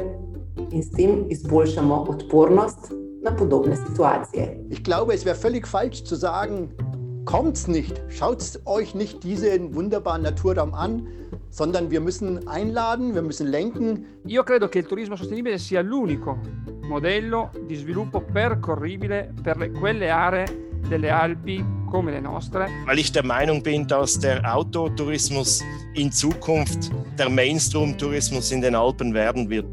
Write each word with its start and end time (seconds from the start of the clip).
in 0.70 0.82
s 0.82 0.90
tem 0.96 1.26
izboljšamo 1.28 2.06
odpornost 2.08 2.92
na 3.26 3.32
podobne 3.32 3.76
situacije. 3.76 4.56
Ich 4.70 4.84
glaube, 4.84 5.12
es 5.12 5.24
wäre 5.24 5.36
völlig 5.36 5.66
falsch 5.66 6.04
zu 6.04 6.14
sagen, 6.14 6.68
kommt's 7.24 7.66
nicht, 7.66 8.00
schaut 8.08 8.60
euch 8.66 8.94
nicht 8.94 9.24
diesen 9.24 9.74
wunderbaren 9.74 10.22
Naturraum 10.22 10.72
an, 10.74 11.08
sondern 11.50 11.90
wir 11.90 12.00
müssen 12.00 12.46
einladen, 12.46 13.14
wir 13.14 13.22
müssen 13.22 13.48
lenken. 13.48 14.06
Io 14.26 14.44
credo 14.44 14.68
che 14.68 14.78
il 14.78 14.86
turismo 14.86 15.16
sostenibile 15.16 15.58
sia 15.58 15.82
l'unico 15.82 16.38
modello 16.88 17.50
di 17.66 17.74
sviluppo 17.74 18.20
percorribile 18.20 19.34
per 19.42 19.56
le, 19.56 19.72
quelle 19.72 20.08
aree 20.08 20.46
delle 20.88 21.10
Alpi 21.10 21.64
come 21.90 22.12
le 22.12 22.20
nostre. 22.20 22.68
Weil 22.84 23.00
ich 23.00 23.10
der 23.10 23.24
Meinung 23.24 23.60
bin, 23.60 23.88
dass 23.88 24.20
der 24.20 24.40
Outdoor-Tourismus 24.44 25.64
in 25.94 26.12
Zukunft 26.12 26.92
der 27.18 27.28
Mainstream-Tourismus 27.28 28.52
in 28.52 28.60
den 28.60 28.76
Alpen 28.76 29.14
werden 29.14 29.50
wird. 29.50 29.66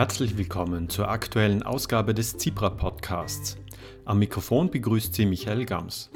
Herzlich 0.00 0.38
willkommen 0.38 0.88
zur 0.88 1.10
aktuellen 1.10 1.62
Ausgabe 1.62 2.14
des 2.14 2.38
Cipra 2.38 2.70
Podcasts. 2.70 3.58
Am 4.06 4.18
Mikrofon 4.18 4.70
begrüßt 4.70 5.12
Sie 5.12 5.26
Michael 5.26 5.66
Gams. 5.66 6.10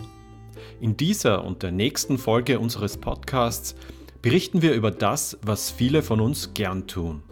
In 0.81 0.97
dieser 0.97 1.45
und 1.45 1.63
der 1.63 1.71
nächsten 1.71 2.17
Folge 2.17 2.59
unseres 2.59 2.97
Podcasts 2.97 3.75
berichten 4.23 4.63
wir 4.63 4.73
über 4.73 4.91
das, 4.91 5.37
was 5.43 5.71
viele 5.71 6.01
von 6.01 6.23
uns 6.23 6.55
gern 6.55 6.87
tun. 6.87 7.25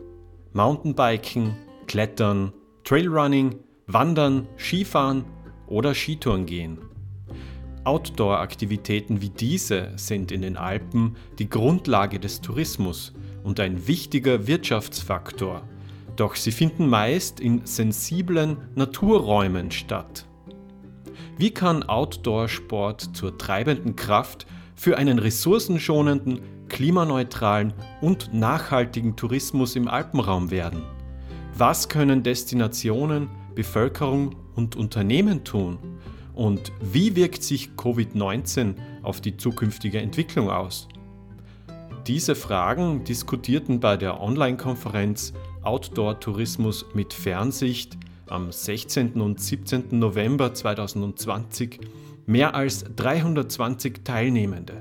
Mountainbiken, 0.52 1.56
Klettern, 1.86 2.52
Trailrunning, 2.84 3.54
Wandern, 3.86 4.46
Skifahren 4.58 5.24
oder 5.68 5.94
Skitouren 5.94 6.44
gehen. 6.44 6.76
Outdoor-Aktivitäten 7.84 9.22
wie 9.22 9.30
diese 9.30 9.92
sind 9.96 10.30
in 10.30 10.42
den 10.42 10.58
Alpen 10.58 11.16
die 11.38 11.48
Grundlage 11.48 12.20
des 12.20 12.42
Tourismus 12.42 13.14
und 13.42 13.58
ein 13.58 13.86
wichtiger 13.86 14.46
Wirtschaftsfaktor 14.46 15.62
doch 16.16 16.34
sie 16.36 16.52
finden 16.52 16.88
meist 16.88 17.40
in 17.40 17.64
sensiblen 17.64 18.56
Naturräumen 18.74 19.70
statt. 19.70 20.26
Wie 21.38 21.50
kann 21.50 21.82
Outdoor-Sport 21.82 23.16
zur 23.16 23.38
treibenden 23.38 23.96
Kraft 23.96 24.46
für 24.74 24.98
einen 24.98 25.18
ressourcenschonenden, 25.18 26.40
klimaneutralen 26.68 27.72
und 28.00 28.32
nachhaltigen 28.32 29.16
Tourismus 29.16 29.76
im 29.76 29.88
Alpenraum 29.88 30.50
werden? 30.50 30.82
Was 31.56 31.88
können 31.88 32.22
Destinationen, 32.22 33.28
Bevölkerung 33.54 34.36
und 34.54 34.76
Unternehmen 34.76 35.44
tun? 35.44 35.78
Und 36.34 36.72
wie 36.80 37.14
wirkt 37.14 37.42
sich 37.42 37.70
Covid-19 37.76 38.74
auf 39.02 39.20
die 39.20 39.36
zukünftige 39.36 40.00
Entwicklung 40.00 40.48
aus? 40.48 40.88
Diese 42.06 42.34
Fragen 42.34 43.04
diskutierten 43.04 43.80
bei 43.80 43.96
der 43.96 44.20
Online-Konferenz 44.20 45.34
Outdoor-Tourismus 45.62 46.86
mit 46.94 47.12
Fernsicht 47.12 47.96
am 48.26 48.50
16. 48.50 49.20
und 49.20 49.40
17. 49.40 49.98
November 49.98 50.54
2020 50.54 51.80
mehr 52.26 52.54
als 52.54 52.84
320 52.96 54.04
Teilnehmende. 54.04 54.80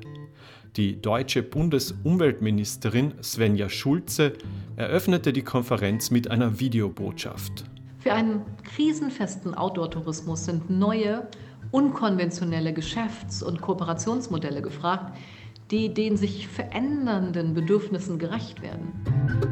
Die 0.78 1.02
deutsche 1.02 1.44
Bundesumweltministerin 1.44 3.14
Svenja 3.22 3.68
Schulze 3.68 4.34
eröffnete 4.78 5.34
die 5.34 5.42
Konferenz 5.42 6.12
mit 6.12 6.32
einer 6.32 6.60
Videobotschaft. 6.60 7.66
Für 8.00 8.14
einen 8.14 8.42
krisenfesten 8.64 9.54
Outdoor-Tourismus 9.54 10.46
sind 10.46 10.70
neue, 10.70 11.28
unkonventionelle 11.72 12.74
Geschäfts- 12.74 13.44
und 13.44 13.62
Kooperationsmodelle 13.62 14.62
gefragt, 14.62 15.18
die 15.72 15.94
den 15.94 16.18
sich 16.18 16.48
verändernden 16.48 17.54
Bedürfnissen 17.54 18.18
gerecht 18.18 18.62
werden. 18.62 19.51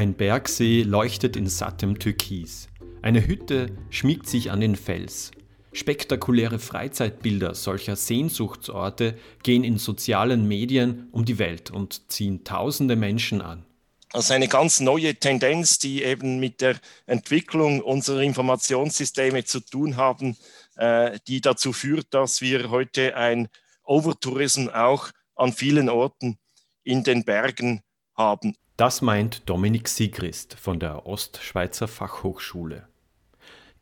Ein 0.00 0.14
Bergsee 0.14 0.82
leuchtet 0.82 1.36
in 1.36 1.46
sattem 1.46 1.98
Türkis. 1.98 2.68
Eine 3.02 3.26
Hütte 3.26 3.66
schmiegt 3.90 4.30
sich 4.30 4.50
an 4.50 4.62
den 4.62 4.74
Fels. 4.74 5.30
Spektakuläre 5.74 6.58
Freizeitbilder 6.58 7.54
solcher 7.54 7.96
Sehnsuchtsorte 7.96 9.18
gehen 9.42 9.62
in 9.62 9.76
sozialen 9.76 10.48
Medien 10.48 11.10
um 11.12 11.26
die 11.26 11.38
Welt 11.38 11.70
und 11.70 12.10
ziehen 12.10 12.44
tausende 12.44 12.96
Menschen 12.96 13.42
an. 13.42 13.66
Also 14.14 14.32
eine 14.32 14.48
ganz 14.48 14.80
neue 14.80 15.16
Tendenz, 15.16 15.78
die 15.78 16.02
eben 16.02 16.40
mit 16.40 16.62
der 16.62 16.76
Entwicklung 17.04 17.82
unserer 17.82 18.22
Informationssysteme 18.22 19.44
zu 19.44 19.60
tun 19.60 19.98
haben, 19.98 20.34
äh, 20.76 21.18
die 21.28 21.42
dazu 21.42 21.74
führt, 21.74 22.06
dass 22.14 22.40
wir 22.40 22.70
heute 22.70 23.16
ein 23.16 23.48
Overtourism 23.84 24.68
auch 24.68 25.10
an 25.34 25.52
vielen 25.52 25.90
Orten 25.90 26.38
in 26.84 27.04
den 27.04 27.22
Bergen 27.24 27.82
haben. 28.16 28.56
Das 28.80 29.02
meint 29.02 29.42
Dominik 29.44 29.88
Siegrist 29.88 30.54
von 30.54 30.80
der 30.80 31.04
Ostschweizer 31.04 31.86
Fachhochschule. 31.86 32.88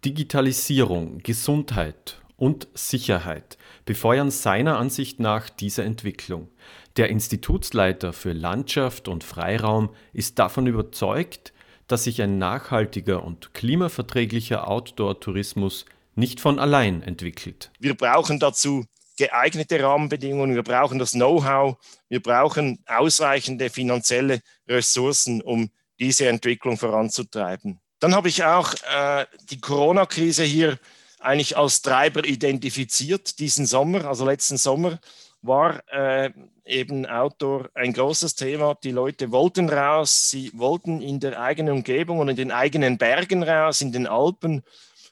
Digitalisierung, 0.05 1.19
Gesundheit 1.19 2.21
und 2.37 2.67
Sicherheit 2.75 3.59
befeuern 3.85 4.33
seiner 4.33 4.77
Ansicht 4.77 5.21
nach 5.21 5.51
diese 5.51 5.85
Entwicklung. 5.85 6.49
Der 6.97 7.11
Institutsleiter 7.11 8.13
für 8.13 8.33
Landschaft 8.33 9.07
und 9.07 9.23
Freiraum 9.23 9.91
ist 10.13 10.41
davon 10.41 10.67
überzeugt, 10.67 11.53
dass 11.87 12.03
sich 12.03 12.21
ein 12.21 12.39
nachhaltiger 12.39 13.23
und 13.23 13.55
klimaverträglicher 13.55 14.67
Outdoor-Tourismus 14.67 15.85
nicht 16.17 16.41
von 16.41 16.59
allein 16.59 17.03
entwickelt. 17.03 17.71
Wir 17.79 17.95
brauchen 17.95 18.41
dazu 18.41 18.85
geeignete 19.19 19.83
Rahmenbedingungen, 19.83 20.55
wir 20.55 20.63
brauchen 20.63 20.99
das 20.99 21.11
Know-how, 21.11 21.77
wir 22.09 22.23
brauchen 22.23 22.79
ausreichende 22.87 23.69
finanzielle 23.69 24.41
Ressourcen, 24.67 25.43
um 25.43 25.71
diese 25.99 26.29
Entwicklung 26.29 26.79
voranzutreiben. 26.79 27.81
Dann 27.99 28.15
habe 28.15 28.29
ich 28.29 28.45
auch 28.45 28.73
äh, 28.95 29.27
die 29.51 29.61
Corona-Krise 29.61 30.45
hier 30.45 30.79
eigentlich 31.19 31.57
als 31.57 31.83
Treiber 31.83 32.25
identifiziert, 32.25 33.41
diesen 33.41 33.67
Sommer, 33.67 34.05
also 34.05 34.25
letzten 34.25 34.57
Sommer 34.57 35.01
war 35.43 35.83
äh, 35.93 36.31
eben 36.65 37.07
Outdoor 37.07 37.71
ein 37.75 37.93
großes 37.93 38.35
Thema. 38.35 38.77
Die 38.83 38.91
Leute 38.91 39.31
wollten 39.31 39.69
raus, 39.69 40.31
sie 40.31 40.51
wollten 40.55 41.01
in 41.01 41.21
der 41.21 41.41
eigenen 41.41 41.75
Umgebung 41.75 42.19
und 42.19 42.29
in 42.29 42.37
den 42.37 42.51
eigenen 42.53 42.99
Bergen 42.99 43.43
raus, 43.43 43.81
in 43.81 43.93
den 43.93 44.07
Alpen. 44.07 44.63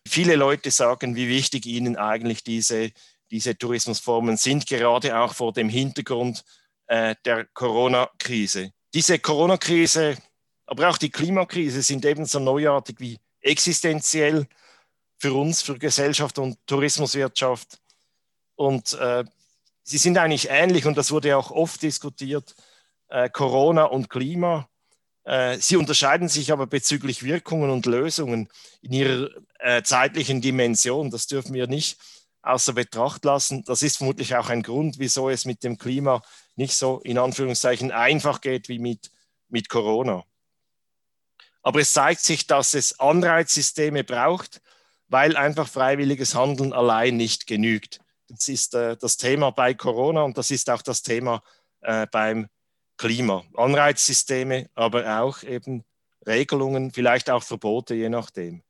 Viele 0.07 0.37
Leute 0.37 0.71
sagen, 0.71 1.17
wie 1.17 1.29
wichtig 1.29 1.67
ihnen 1.67 1.97
eigentlich 1.97 2.45
diese, 2.45 2.91
diese 3.31 3.57
Tourismusformen 3.57 4.37
sind, 4.37 4.67
gerade 4.67 5.19
auch 5.19 5.35
vor 5.35 5.53
dem 5.53 5.69
Hintergrund 5.69 6.45
äh, 6.87 7.15
der 7.25 7.47
Corona-Krise. 7.47 8.73
Diese 8.95 9.19
Corona-Krise 9.19 10.17
aber 10.67 10.89
auch 10.89 10.99
die 10.99 11.11
Klimakrise 11.11 11.81
sind 11.83 12.05
ebenso 12.05 12.41
neuartig 12.41 12.97
wie 12.99 13.19
existenziell 13.41 14.47
für 15.17 15.33
uns, 15.33 15.63
für 15.63 15.79
Gesellschaft 15.79 16.39
und 16.39 16.59
Tourismuswirtschaft. 16.67 17.79
Und 18.57 18.95
äh, 18.95 19.25
sie 19.85 19.99
sind 19.99 20.19
eigentlich 20.19 20.49
ähnlich 20.51 20.87
und 20.87 20.99
das 20.99 21.13
wurde 21.13 21.37
auch 21.37 21.51
oft 21.51 21.83
diskutiert, 21.83 22.55
äh, 23.09 23.31
Corona 23.31 23.85
und 23.85 24.11
Klima. 24.11 24.69
Äh, 25.25 25.59
sie 25.59 25.77
unterscheiden 25.77 26.29
sich 26.29 26.51
aber 26.53 26.67
bezüglich 26.67 27.23
Wirkungen 27.23 27.71
und 27.71 27.87
Lösungen 27.87 28.49
in 28.83 28.93
ihrer 28.93 29.31
äh, 29.61 29.83
zeitlichen 29.83 30.41
Dimension. 30.41 31.11
Das 31.11 31.29
dürfen 31.29 31.55
wir 31.55 31.69
nicht 31.69 31.99
außer 32.47 32.73
Betracht 32.73 33.25
lassen. 33.25 33.65
Das 33.65 33.83
ist 33.83 33.99
vermutlich 33.99 34.37
auch 34.37 34.49
ein 34.49 34.63
Grund, 34.63 34.99
wieso 34.99 35.29
es 35.29 35.45
mit 35.45 35.65
dem 35.65 35.79
Klima 35.79 36.23
nicht 36.55 36.75
so 36.75 37.01
in 37.01 37.19
Anführungszeichen 37.19 37.91
einfach 37.91 38.41
geht 38.41 38.69
wie 38.69 38.79
mit, 38.79 39.11
mit 39.49 39.69
Corona. 39.69 40.25
Aber 41.63 41.81
es 41.81 41.93
zeigt 41.93 42.21
sich, 42.21 42.47
dass 42.47 42.75
es 42.75 43.01
Anreizsysteme 43.01 44.05
braucht, 44.05 44.63
weil 45.09 45.37
einfach 45.37 45.69
freiwilliges 45.69 46.35
Handeln 46.35 46.73
allein 46.73 47.17
nicht 47.17 47.47
genügt. 47.47 48.01
Das 48.29 48.49
ist 48.49 48.75
äh, 48.75 48.97
das 48.97 49.17
Thema 49.17 49.51
bei 49.51 49.75
Corona 49.75 50.23
und 50.23 50.39
das 50.39 50.51
ist 50.51 50.71
auch 50.71 50.83
das 50.83 51.03
Thema 51.03 51.43
äh, 51.81 52.07
beim 52.11 52.49
Klima. 52.97 53.45
Anreizsysteme, 53.55 54.71
aber 54.75 55.21
auch 55.21 55.43
eben 55.43 55.85
Regelungen, 56.27 56.93
vielleicht 56.93 57.31
auch 57.31 57.43
Verbote, 57.43 57.95
je 57.95 58.09
nachdem. 58.09 58.63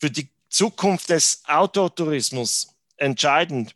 Für 0.00 0.10
die 0.10 0.30
Zukunft 0.48 1.10
des 1.10 1.42
Outdoor-Tourismus 1.46 2.74
entscheidend 2.96 3.74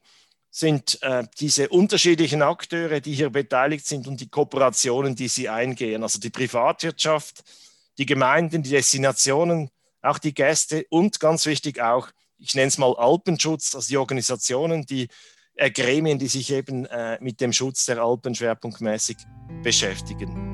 sind 0.50 1.02
äh, 1.02 1.24
diese 1.40 1.68
unterschiedlichen 1.70 2.42
Akteure, 2.42 3.00
die 3.00 3.14
hier 3.14 3.30
beteiligt 3.30 3.86
sind 3.86 4.06
und 4.06 4.20
die 4.20 4.28
Kooperationen, 4.28 5.16
die 5.16 5.28
sie 5.28 5.48
eingehen. 5.48 6.02
Also 6.02 6.18
die 6.18 6.30
Privatwirtschaft, 6.30 7.42
die 7.96 8.06
Gemeinden, 8.06 8.62
die 8.62 8.70
Destinationen, 8.70 9.70
auch 10.02 10.18
die 10.18 10.34
Gäste 10.34 10.84
und 10.90 11.20
ganz 11.20 11.46
wichtig 11.46 11.80
auch, 11.80 12.08
ich 12.38 12.54
nenne 12.54 12.68
es 12.68 12.76
mal 12.76 12.94
Alpenschutz, 12.96 13.74
also 13.74 13.88
die 13.88 13.96
Organisationen, 13.96 14.84
die 14.84 15.08
äh, 15.54 15.70
Gremien, 15.70 16.18
die 16.18 16.28
sich 16.28 16.52
eben 16.52 16.84
äh, 16.86 17.18
mit 17.20 17.40
dem 17.40 17.52
Schutz 17.52 17.86
der 17.86 18.02
Alpen 18.02 18.34
schwerpunktmäßig 18.34 19.16
beschäftigen. 19.62 20.50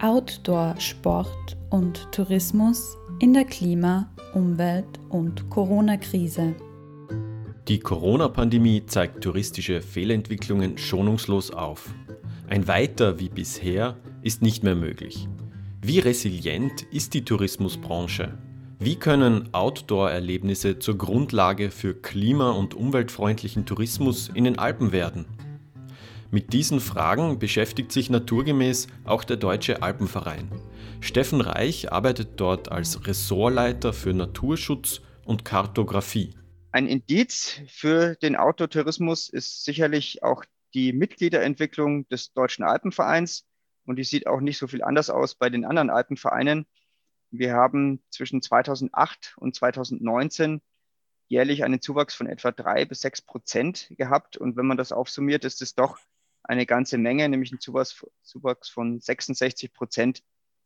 Outdoor, 0.00 0.74
Sport 0.78 1.56
und 1.70 2.10
Tourismus 2.12 2.96
in 3.22 3.34
der 3.34 3.44
Klima-, 3.44 4.10
Umwelt- 4.34 4.98
und 5.08 5.48
Corona-Krise. 5.48 6.56
Die 7.68 7.78
Corona-Pandemie 7.78 8.84
zeigt 8.86 9.22
touristische 9.22 9.80
Fehlentwicklungen 9.80 10.76
schonungslos 10.76 11.52
auf. 11.52 11.94
Ein 12.48 12.66
Weiter 12.66 13.20
wie 13.20 13.28
bisher 13.28 13.96
ist 14.22 14.42
nicht 14.42 14.64
mehr 14.64 14.74
möglich. 14.74 15.28
Wie 15.80 16.00
resilient 16.00 16.82
ist 16.90 17.14
die 17.14 17.24
Tourismusbranche? 17.24 18.36
Wie 18.80 18.96
können 18.96 19.54
Outdoor-Erlebnisse 19.54 20.80
zur 20.80 20.98
Grundlage 20.98 21.70
für 21.70 21.94
klima- 21.94 22.50
und 22.50 22.74
umweltfreundlichen 22.74 23.66
Tourismus 23.66 24.32
in 24.34 24.42
den 24.42 24.58
Alpen 24.58 24.90
werden? 24.90 25.26
Mit 26.34 26.54
diesen 26.54 26.80
Fragen 26.80 27.38
beschäftigt 27.38 27.92
sich 27.92 28.08
naturgemäß 28.08 28.86
auch 29.04 29.22
der 29.22 29.36
Deutsche 29.36 29.82
Alpenverein. 29.82 30.50
Steffen 31.02 31.42
Reich 31.42 31.92
arbeitet 31.92 32.40
dort 32.40 32.72
als 32.72 33.06
Ressortleiter 33.06 33.92
für 33.92 34.14
Naturschutz 34.14 35.02
und 35.26 35.44
Kartografie. 35.44 36.34
Ein 36.70 36.86
Indiz 36.86 37.60
für 37.68 38.16
den 38.16 38.34
Outdoor-Tourismus 38.34 39.28
ist 39.28 39.66
sicherlich 39.66 40.22
auch 40.22 40.46
die 40.72 40.94
Mitgliederentwicklung 40.94 42.08
des 42.08 42.32
Deutschen 42.32 42.64
Alpenvereins. 42.64 43.44
Und 43.84 43.96
die 43.96 44.04
sieht 44.04 44.26
auch 44.26 44.40
nicht 44.40 44.56
so 44.56 44.66
viel 44.66 44.82
anders 44.82 45.10
aus 45.10 45.34
bei 45.34 45.50
den 45.50 45.66
anderen 45.66 45.90
Alpenvereinen. 45.90 46.64
Wir 47.30 47.52
haben 47.52 48.02
zwischen 48.08 48.40
2008 48.40 49.34
und 49.36 49.54
2019 49.54 50.62
jährlich 51.28 51.62
einen 51.62 51.82
Zuwachs 51.82 52.14
von 52.14 52.26
etwa 52.26 52.52
drei 52.52 52.86
bis 52.86 53.02
sechs 53.02 53.20
Prozent 53.20 53.92
gehabt. 53.98 54.38
Und 54.38 54.56
wenn 54.56 54.66
man 54.66 54.78
das 54.78 54.92
aufsummiert, 54.92 55.44
ist 55.44 55.60
es 55.60 55.74
doch 55.74 55.98
eine 56.44 56.66
ganze 56.66 56.98
Menge, 56.98 57.28
nämlich 57.28 57.52
ein 57.52 57.60
Zuwachs, 57.60 58.04
Zuwachs 58.22 58.68
von 58.68 59.00
66 59.00 59.72
Prozent 59.72 60.22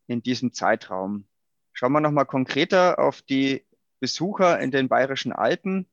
in 0.06 0.23
diesem 0.23 0.52
Zeitraum. 0.52 1.26
Schauen 1.73 1.93
wir 1.93 2.00
nochmal 2.00 2.26
konkreter 2.26 2.99
auf 2.99 3.23
die 3.23 3.67
Besucher 4.00 4.61
in 4.61 4.70
den 4.70 4.88
Bayerischen 4.88 5.32
Alpen 5.32 5.88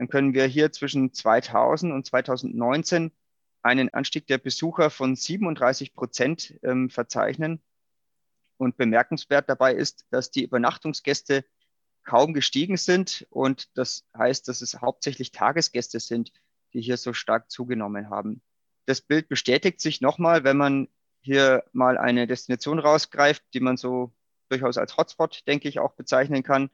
dann 0.00 0.08
können 0.08 0.32
wir 0.32 0.46
hier 0.46 0.72
zwischen 0.72 1.12
2000 1.12 1.92
und 1.92 2.06
2019 2.06 3.12
einen 3.60 3.92
Anstieg 3.92 4.26
der 4.28 4.38
Besucher 4.38 4.88
von 4.88 5.14
37 5.14 5.92
Prozent 5.92 6.58
ähm, 6.62 6.88
verzeichnen. 6.88 7.62
Und 8.56 8.78
bemerkenswert 8.78 9.50
dabei 9.50 9.74
ist, 9.74 10.06
dass 10.08 10.30
die 10.30 10.42
Übernachtungsgäste 10.42 11.44
kaum 12.02 12.32
gestiegen 12.32 12.78
sind. 12.78 13.26
Und 13.28 13.76
das 13.76 14.06
heißt, 14.16 14.48
dass 14.48 14.62
es 14.62 14.80
hauptsächlich 14.80 15.32
Tagesgäste 15.32 16.00
sind, 16.00 16.32
die 16.72 16.80
hier 16.80 16.96
so 16.96 17.12
stark 17.12 17.50
zugenommen 17.50 18.08
haben. 18.08 18.40
Das 18.86 19.00
Bild 19.00 19.28
bestätigt 19.28 19.80
sich 19.80 20.00
nochmal, 20.00 20.44
wenn 20.44 20.56
man 20.56 20.88
hier 21.20 21.64
mal 21.72 21.98
eine 21.98 22.26
Destination 22.26 22.78
rausgreift, 22.78 23.42
die 23.54 23.60
man 23.60 23.76
so 23.76 24.12
durchaus 24.48 24.78
als 24.78 24.96
Hotspot, 24.96 25.46
denke 25.46 25.68
ich, 25.68 25.78
auch 25.78 25.92
bezeichnen 25.92 26.42
kann, 26.42 26.70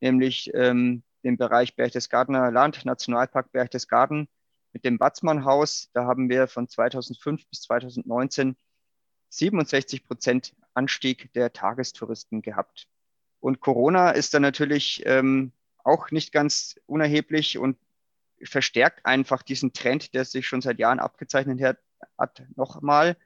nämlich 0.00 0.50
ähm, 0.54 1.02
den 1.24 1.36
Bereich 1.36 1.76
Berchtesgadener 1.76 2.50
Land, 2.50 2.84
Nationalpark 2.84 3.52
Berchtesgaden 3.52 4.28
mit 4.72 4.84
dem 4.84 4.98
Batzmann-Haus. 4.98 5.90
Da 5.92 6.04
haben 6.04 6.28
wir 6.28 6.46
von 6.46 6.68
2005 6.68 7.48
bis 7.48 7.62
2019 7.62 8.56
67 9.30 10.04
Prozent 10.04 10.54
Anstieg 10.74 11.32
der 11.34 11.52
Tagestouristen 11.52 12.40
gehabt. 12.40 12.88
Und 13.40 13.60
Corona 13.60 14.10
ist 14.10 14.34
dann 14.34 14.42
natürlich 14.42 15.02
ähm, 15.06 15.52
auch 15.84 16.10
nicht 16.10 16.32
ganz 16.32 16.76
unerheblich 16.86 17.58
und 17.58 17.76
verstärkt 18.42 19.04
einfach 19.04 19.42
diesen 19.42 19.72
Trend, 19.72 20.14
der 20.14 20.24
sich 20.24 20.46
schon 20.46 20.60
seit 20.60 20.78
Jahren 20.78 20.98
abgezeichnet 20.98 21.60
hat, 22.16 22.42
nochmal. 22.56 23.16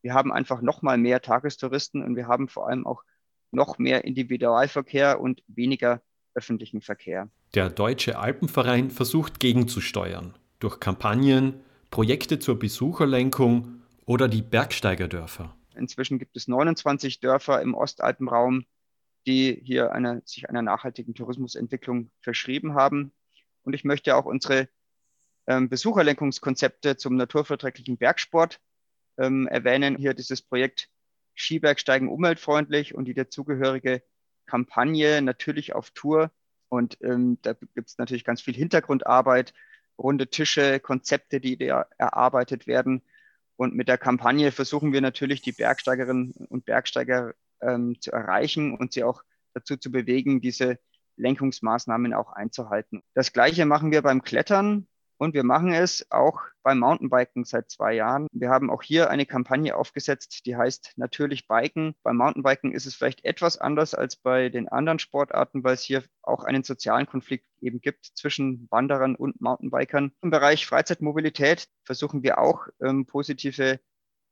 Wir 0.00 0.14
haben 0.14 0.32
einfach 0.32 0.62
nochmal 0.62 0.98
mehr 0.98 1.20
Tagestouristen 1.20 2.02
und 2.02 2.16
wir 2.16 2.26
haben 2.26 2.48
vor 2.48 2.68
allem 2.68 2.86
auch 2.86 3.02
noch 3.50 3.78
mehr 3.78 4.04
Individualverkehr 4.04 5.20
und 5.20 5.42
weniger 5.46 6.02
öffentlichen 6.34 6.80
Verkehr. 6.80 7.28
Der 7.54 7.68
Deutsche 7.68 8.18
Alpenverein 8.18 8.90
versucht 8.90 9.38
gegenzusteuern 9.38 10.34
durch 10.58 10.80
Kampagnen, 10.80 11.60
Projekte 11.90 12.38
zur 12.38 12.58
Besucherlenkung 12.58 13.82
oder 14.06 14.28
die 14.28 14.42
Bergsteigerdörfer. 14.42 15.54
Inzwischen 15.74 16.18
gibt 16.18 16.36
es 16.36 16.48
29 16.48 17.20
Dörfer 17.20 17.60
im 17.60 17.74
Ostalpenraum, 17.74 18.64
die 19.26 19.60
hier 19.62 19.92
eine, 19.92 20.22
sich 20.24 20.48
einer 20.48 20.62
nachhaltigen 20.62 21.14
Tourismusentwicklung 21.14 22.10
verschrieben 22.20 22.74
haben. 22.74 23.12
Und 23.62 23.74
ich 23.74 23.84
möchte 23.84 24.16
auch 24.16 24.24
unsere 24.24 24.68
ähm, 25.46 25.68
Besucherlenkungskonzepte 25.68 26.96
zum 26.96 27.16
naturverträglichen 27.16 27.96
Bergsport 27.96 28.60
ähm, 29.18 29.46
erwähnen. 29.48 29.96
Hier 29.96 30.14
dieses 30.14 30.42
Projekt 30.42 30.88
Skibergsteigen 31.34 32.08
umweltfreundlich 32.08 32.94
und 32.94 33.06
die 33.06 33.14
dazugehörige 33.14 34.02
Kampagne 34.46 35.22
natürlich 35.22 35.74
auf 35.74 35.90
Tour 35.90 36.30
und 36.72 36.96
ähm, 37.02 37.36
da 37.42 37.52
gibt 37.52 37.90
es 37.90 37.98
natürlich 37.98 38.24
ganz 38.24 38.40
viel 38.40 38.54
Hintergrundarbeit, 38.54 39.52
runde 39.98 40.28
Tische, 40.28 40.80
Konzepte, 40.80 41.38
die 41.38 41.58
da 41.58 41.86
erarbeitet 41.98 42.66
werden. 42.66 43.02
Und 43.56 43.74
mit 43.74 43.88
der 43.88 43.98
Kampagne 43.98 44.52
versuchen 44.52 44.90
wir 44.94 45.02
natürlich, 45.02 45.42
die 45.42 45.52
Bergsteigerinnen 45.52 46.32
und 46.48 46.64
Bergsteiger 46.64 47.34
ähm, 47.60 48.00
zu 48.00 48.10
erreichen 48.10 48.74
und 48.74 48.94
sie 48.94 49.04
auch 49.04 49.22
dazu 49.52 49.76
zu 49.76 49.92
bewegen, 49.92 50.40
diese 50.40 50.78
Lenkungsmaßnahmen 51.16 52.14
auch 52.14 52.32
einzuhalten. 52.32 53.02
Das 53.14 53.32
Gleiche 53.32 53.66
machen 53.66 53.90
wir 53.90 54.02
beim 54.02 54.22
Klettern. 54.22 54.86
Und 55.22 55.34
wir 55.34 55.44
machen 55.44 55.72
es 55.72 56.04
auch 56.10 56.40
beim 56.64 56.80
Mountainbiken 56.80 57.44
seit 57.44 57.70
zwei 57.70 57.94
Jahren. 57.94 58.26
Wir 58.32 58.50
haben 58.50 58.70
auch 58.70 58.82
hier 58.82 59.08
eine 59.08 59.24
Kampagne 59.24 59.76
aufgesetzt, 59.76 60.46
die 60.46 60.56
heißt 60.56 60.94
natürlich 60.96 61.46
Biken. 61.46 61.94
Beim 62.02 62.16
Mountainbiken 62.16 62.72
ist 62.72 62.86
es 62.86 62.96
vielleicht 62.96 63.24
etwas 63.24 63.56
anders 63.56 63.94
als 63.94 64.16
bei 64.16 64.48
den 64.48 64.66
anderen 64.68 64.98
Sportarten, 64.98 65.62
weil 65.62 65.74
es 65.74 65.82
hier 65.82 66.02
auch 66.22 66.42
einen 66.42 66.64
sozialen 66.64 67.06
Konflikt 67.06 67.46
eben 67.60 67.80
gibt 67.80 68.06
zwischen 68.16 68.66
Wanderern 68.72 69.14
und 69.14 69.40
Mountainbikern. 69.40 70.10
Im 70.22 70.30
Bereich 70.30 70.66
Freizeitmobilität 70.66 71.68
versuchen 71.84 72.24
wir 72.24 72.38
auch 72.38 72.66
ähm, 72.82 73.06
positive 73.06 73.78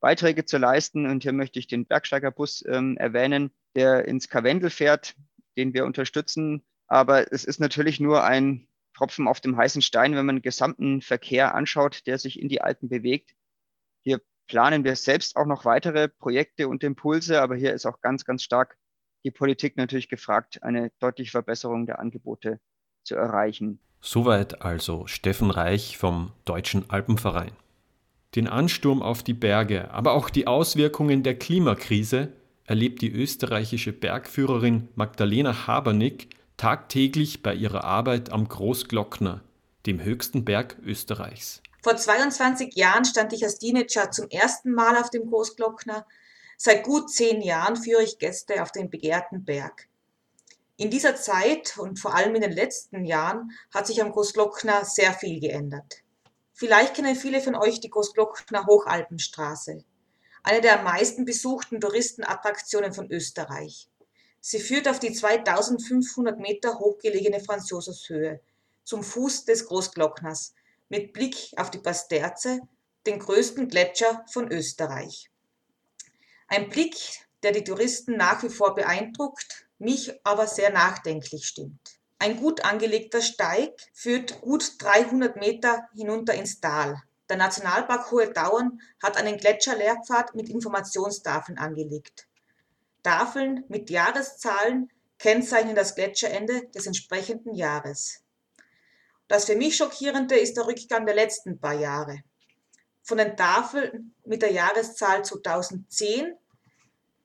Beiträge 0.00 0.44
zu 0.44 0.58
leisten. 0.58 1.06
Und 1.06 1.22
hier 1.22 1.32
möchte 1.32 1.60
ich 1.60 1.68
den 1.68 1.86
Bergsteigerbus 1.86 2.64
ähm, 2.66 2.96
erwähnen, 2.96 3.52
der 3.76 4.06
ins 4.06 4.28
Karwendel 4.28 4.70
fährt, 4.70 5.14
den 5.60 5.74
wir 5.74 5.84
unterstützen. 5.84 6.62
Aber 6.86 7.32
es 7.32 7.44
ist 7.44 7.60
natürlich 7.60 8.00
nur 8.00 8.24
ein 8.24 8.66
Tropfen 8.94 9.28
auf 9.28 9.40
dem 9.40 9.56
heißen 9.56 9.82
Stein, 9.82 10.16
wenn 10.16 10.26
man 10.26 10.36
den 10.36 10.42
gesamten 10.42 11.02
Verkehr 11.02 11.54
anschaut, 11.54 12.06
der 12.06 12.18
sich 12.18 12.40
in 12.40 12.48
die 12.48 12.62
Alpen 12.62 12.88
bewegt. 12.88 13.34
Hier 14.02 14.20
planen 14.46 14.84
wir 14.84 14.96
selbst 14.96 15.36
auch 15.36 15.46
noch 15.46 15.64
weitere 15.64 16.08
Projekte 16.08 16.66
und 16.66 16.82
Impulse, 16.82 17.40
aber 17.40 17.56
hier 17.56 17.74
ist 17.74 17.86
auch 17.86 18.00
ganz, 18.00 18.24
ganz 18.24 18.42
stark 18.42 18.76
die 19.22 19.30
Politik 19.30 19.76
natürlich 19.76 20.08
gefragt, 20.08 20.62
eine 20.62 20.90
deutliche 20.98 21.30
Verbesserung 21.30 21.86
der 21.86 21.98
Angebote 22.00 22.58
zu 23.04 23.14
erreichen. 23.14 23.78
Soweit 24.00 24.62
also 24.62 25.06
Steffen 25.06 25.50
Reich 25.50 25.98
vom 25.98 26.32
Deutschen 26.46 26.88
Alpenverein. 26.88 27.52
Den 28.34 28.48
Ansturm 28.48 29.02
auf 29.02 29.22
die 29.22 29.34
Berge, 29.34 29.90
aber 29.90 30.12
auch 30.12 30.30
die 30.30 30.46
Auswirkungen 30.46 31.22
der 31.22 31.38
Klimakrise 31.38 32.32
erlebt 32.70 33.02
die 33.02 33.10
österreichische 33.10 33.92
Bergführerin 33.92 34.88
Magdalena 34.94 35.66
Habernick 35.66 36.28
tagtäglich 36.56 37.42
bei 37.42 37.52
ihrer 37.52 37.82
Arbeit 37.82 38.30
am 38.30 38.46
Großglockner, 38.46 39.42
dem 39.86 40.00
höchsten 40.00 40.44
Berg 40.44 40.76
Österreichs. 40.84 41.62
Vor 41.82 41.96
22 41.96 42.76
Jahren 42.76 43.04
stand 43.04 43.32
ich 43.32 43.42
als 43.42 43.58
Teenager 43.58 44.12
zum 44.12 44.28
ersten 44.28 44.70
Mal 44.70 44.96
auf 44.96 45.10
dem 45.10 45.26
Großglockner. 45.26 46.06
Seit 46.56 46.84
gut 46.84 47.10
zehn 47.10 47.42
Jahren 47.42 47.74
führe 47.74 48.04
ich 48.04 48.20
Gäste 48.20 48.62
auf 48.62 48.70
den 48.70 48.88
begehrten 48.88 49.44
Berg. 49.44 49.88
In 50.76 50.90
dieser 50.90 51.16
Zeit 51.16 51.76
und 51.76 51.98
vor 51.98 52.14
allem 52.14 52.36
in 52.36 52.42
den 52.42 52.52
letzten 52.52 53.04
Jahren 53.04 53.50
hat 53.74 53.88
sich 53.88 54.00
am 54.00 54.12
Großglockner 54.12 54.84
sehr 54.84 55.12
viel 55.12 55.40
geändert. 55.40 56.04
Vielleicht 56.52 56.94
kennen 56.94 57.16
viele 57.16 57.40
von 57.40 57.56
euch 57.56 57.80
die 57.80 57.90
Großglockner 57.90 58.66
Hochalpenstraße. 58.66 59.82
Eine 60.42 60.60
der 60.60 60.78
am 60.78 60.84
meisten 60.84 61.24
besuchten 61.24 61.80
Touristenattraktionen 61.80 62.92
von 62.92 63.10
Österreich. 63.10 63.88
Sie 64.40 64.58
führt 64.58 64.88
auf 64.88 64.98
die 64.98 65.12
2500 65.12 66.38
Meter 66.38 66.78
hochgelegene 66.78 67.40
Franz 67.40 67.68
Josefs 67.70 68.08
Höhe 68.08 68.40
zum 68.84 69.04
Fuß 69.04 69.44
des 69.44 69.66
Großglockners 69.66 70.54
mit 70.88 71.12
Blick 71.12 71.52
auf 71.56 71.70
die 71.70 71.78
Pasterze, 71.78 72.60
den 73.06 73.18
größten 73.18 73.68
Gletscher 73.68 74.24
von 74.30 74.50
Österreich. 74.50 75.30
Ein 76.48 76.68
Blick, 76.68 76.96
der 77.42 77.52
die 77.52 77.64
Touristen 77.64 78.16
nach 78.16 78.42
wie 78.42 78.48
vor 78.48 78.74
beeindruckt, 78.74 79.66
mich 79.78 80.12
aber 80.24 80.46
sehr 80.46 80.70
nachdenklich 80.70 81.46
stimmt. 81.46 82.00
Ein 82.18 82.36
gut 82.36 82.64
angelegter 82.64 83.22
Steig 83.22 83.80
führt 83.94 84.40
gut 84.40 84.74
300 84.78 85.36
Meter 85.36 85.88
hinunter 85.94 86.34
ins 86.34 86.60
Tal. 86.60 87.02
Der 87.30 87.36
Nationalpark 87.36 88.10
Hohe 88.10 88.32
Dauern 88.32 88.80
hat 89.00 89.16
einen 89.16 89.36
Gletscherlehrpfad 89.36 90.34
mit 90.34 90.48
Informationstafeln 90.48 91.58
angelegt. 91.58 92.26
Tafeln 93.04 93.64
mit 93.68 93.88
Jahreszahlen 93.88 94.90
kennzeichnen 95.16 95.76
das 95.76 95.94
Gletscherende 95.94 96.66
des 96.74 96.88
entsprechenden 96.88 97.54
Jahres. 97.54 98.24
Das 99.28 99.44
für 99.44 99.54
mich 99.54 99.76
schockierende 99.76 100.36
ist 100.36 100.56
der 100.56 100.66
Rückgang 100.66 101.06
der 101.06 101.14
letzten 101.14 101.60
paar 101.60 101.74
Jahre. 101.74 102.24
Von 103.04 103.18
den 103.18 103.36
Tafeln 103.36 104.12
mit 104.24 104.42
der 104.42 104.50
Jahreszahl 104.50 105.24
2010, 105.24 106.34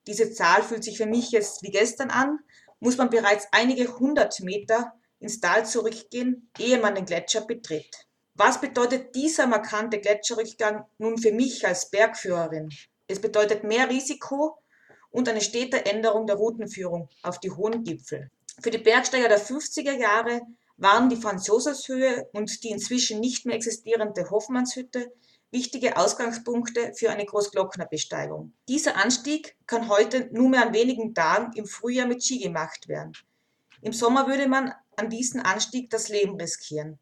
diese 0.06 0.32
Zahl 0.32 0.62
fühlt 0.62 0.84
sich 0.84 0.98
für 0.98 1.06
mich 1.06 1.32
jetzt 1.32 1.64
wie 1.64 1.72
gestern 1.72 2.10
an, 2.10 2.38
muss 2.78 2.96
man 2.96 3.10
bereits 3.10 3.48
einige 3.50 3.98
hundert 3.98 4.38
Meter 4.38 4.92
ins 5.18 5.40
Tal 5.40 5.66
zurückgehen, 5.66 6.48
ehe 6.58 6.78
man 6.78 6.94
den 6.94 7.06
Gletscher 7.06 7.40
betritt. 7.40 8.05
Was 8.38 8.60
bedeutet 8.60 9.14
dieser 9.14 9.46
markante 9.46 9.98
Gletscherrückgang 9.98 10.84
nun 10.98 11.16
für 11.16 11.32
mich 11.32 11.66
als 11.66 11.88
Bergführerin? 11.88 12.68
Es 13.06 13.18
bedeutet 13.18 13.64
mehr 13.64 13.88
Risiko 13.88 14.58
und 15.10 15.26
eine 15.26 15.40
stete 15.40 15.86
Änderung 15.86 16.26
der 16.26 16.36
Routenführung 16.36 17.08
auf 17.22 17.40
die 17.40 17.50
hohen 17.50 17.82
Gipfel. 17.82 18.30
Für 18.60 18.70
die 18.70 18.76
Bergsteiger 18.76 19.28
der 19.28 19.40
50er 19.40 19.98
Jahre 19.98 20.42
waren 20.76 21.08
die 21.08 21.16
Franz-Josefs-Höhe 21.16 22.28
und 22.34 22.62
die 22.62 22.72
inzwischen 22.72 23.20
nicht 23.20 23.46
mehr 23.46 23.56
existierende 23.56 24.28
Hoffmannshütte 24.28 25.10
wichtige 25.50 25.96
Ausgangspunkte 25.96 26.92
für 26.94 27.08
eine 27.08 27.24
Großglocknerbesteigung. 27.24 28.52
Dieser 28.68 28.96
Anstieg 28.96 29.56
kann 29.66 29.88
heute 29.88 30.28
nur 30.32 30.50
mehr 30.50 30.66
an 30.66 30.74
wenigen 30.74 31.14
Tagen 31.14 31.52
im 31.54 31.64
Frühjahr 31.64 32.06
mit 32.06 32.22
Ski 32.22 32.38
gemacht 32.38 32.86
werden. 32.86 33.12
Im 33.80 33.94
Sommer 33.94 34.26
würde 34.26 34.46
man 34.46 34.74
an 34.96 35.08
diesem 35.08 35.40
Anstieg 35.40 35.88
das 35.88 36.10
Leben 36.10 36.38
riskieren. 36.38 36.98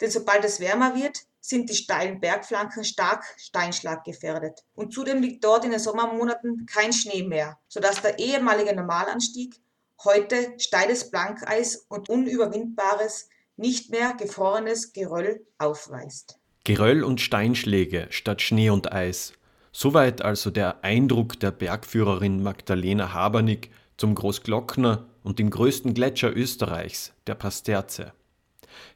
Denn 0.00 0.10
sobald 0.10 0.44
es 0.44 0.60
wärmer 0.60 0.94
wird, 0.94 1.20
sind 1.40 1.68
die 1.68 1.74
steilen 1.74 2.20
Bergflanken 2.20 2.84
stark 2.84 3.24
steinschlaggefährdet. 3.36 4.60
Und 4.74 4.92
zudem 4.92 5.20
liegt 5.20 5.44
dort 5.44 5.64
in 5.64 5.72
den 5.72 5.80
Sommermonaten 5.80 6.66
kein 6.66 6.92
Schnee 6.92 7.22
mehr, 7.22 7.58
sodass 7.68 8.00
der 8.00 8.18
ehemalige 8.18 8.74
Normalanstieg 8.74 9.60
heute 10.02 10.54
steiles 10.58 11.10
Blankeis 11.10 11.86
und 11.88 12.08
unüberwindbares, 12.08 13.28
nicht 13.56 13.90
mehr 13.90 14.14
gefrorenes 14.14 14.92
Geröll 14.92 15.46
aufweist. 15.58 16.38
Geröll 16.64 17.04
und 17.04 17.20
Steinschläge 17.20 18.06
statt 18.10 18.42
Schnee 18.42 18.70
und 18.70 18.92
Eis. 18.92 19.34
Soweit 19.70 20.22
also 20.22 20.50
der 20.50 20.82
Eindruck 20.82 21.38
der 21.40 21.50
Bergführerin 21.50 22.42
Magdalena 22.42 23.12
Habernick 23.12 23.70
zum 23.96 24.14
Großglockner 24.14 25.06
und 25.22 25.38
dem 25.38 25.50
größten 25.50 25.94
Gletscher 25.94 26.34
Österreichs, 26.34 27.12
der 27.26 27.34
Pasterze. 27.34 28.12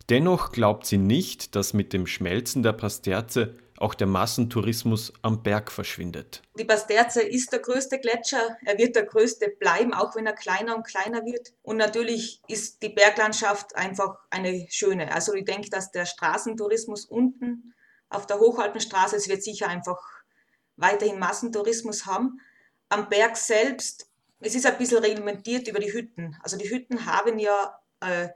Dennoch 0.08 0.52
glaubt 0.52 0.87
sie 0.87 0.99
nicht, 0.99 1.54
dass 1.54 1.75
mit 1.75 1.92
dem 1.92 2.06
Schmelzen 2.06 2.62
der 2.62 2.73
Pasterze 2.73 3.56
auch 3.80 3.94
der 3.94 4.06
Massentourismus 4.06 5.12
am 5.23 5.42
Berg 5.42 5.70
verschwindet. 5.70 6.42
Die 6.58 6.64
Pasterze 6.64 7.23
ist 7.23 7.52
der 7.52 7.61
größte 7.61 7.99
Gletscher. 7.99 8.56
Er 8.64 8.78
wird 8.78 8.97
der 8.97 9.04
größte 9.04 9.49
bleiben, 9.50 9.94
auch 9.94 10.16
wenn 10.16 10.26
er 10.26 10.32
kleiner 10.32 10.76
und 10.76 10.87
kleiner 10.87 11.25
wird. 11.25 11.52
Und 11.62 11.76
natürlich 11.76 12.42
ist 12.49 12.82
die 12.82 12.88
Berglandschaft 12.88 13.76
einfach 13.76 14.18
eine 14.30 14.66
schöne. 14.70 15.12
Also 15.12 15.35
ich 15.35 15.44
denke, 15.44 15.70
dass 15.70 15.92
der 15.92 16.06
Straßentourismus 16.06 17.04
unten 17.04 17.75
auf 18.08 18.26
der 18.26 18.40
Hochalpenstraße, 18.40 19.16
es 19.16 19.28
wird 19.28 19.42
sicher 19.42 19.68
einfach 19.68 19.99
weiterhin 20.76 21.18
Massentourismus 21.18 22.06
haben. 22.06 22.40
Am 22.88 23.08
Berg 23.08 23.37
selbst, 23.37 24.11
es 24.40 24.54
ist 24.54 24.66
ein 24.66 24.78
bisschen 24.78 24.99
reglementiert 24.99 25.68
über 25.68 25.78
die 25.78 25.92
Hütten. 25.92 26.37
Also 26.42 26.56
die 26.56 26.70
Hütten 26.70 27.06
haben 27.06 27.38
ja 27.38 27.78
äh, 28.00 28.28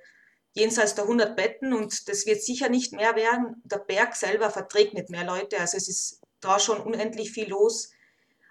jenseits 0.55 0.95
der 0.95 1.05
100 1.05 1.37
Betten 1.37 1.73
und 1.73 2.09
das 2.09 2.27
wird 2.27 2.43
sicher 2.43 2.69
nicht 2.69 2.93
mehr 2.93 3.17
werden. 3.17 3.63
Der 3.65 3.79
Berg 3.79 4.15
selber 4.17 4.51
verträgt 4.51 4.95
nicht 4.95 5.11
mehr 5.11 5.25
Leute, 5.25 5.59
also 5.59 5.77
es 5.77 5.89
ist 5.89 6.21
da 6.41 6.59
schon 6.59 6.81
unendlich 6.81 7.33
viel 7.33 7.49
los. 7.49 7.91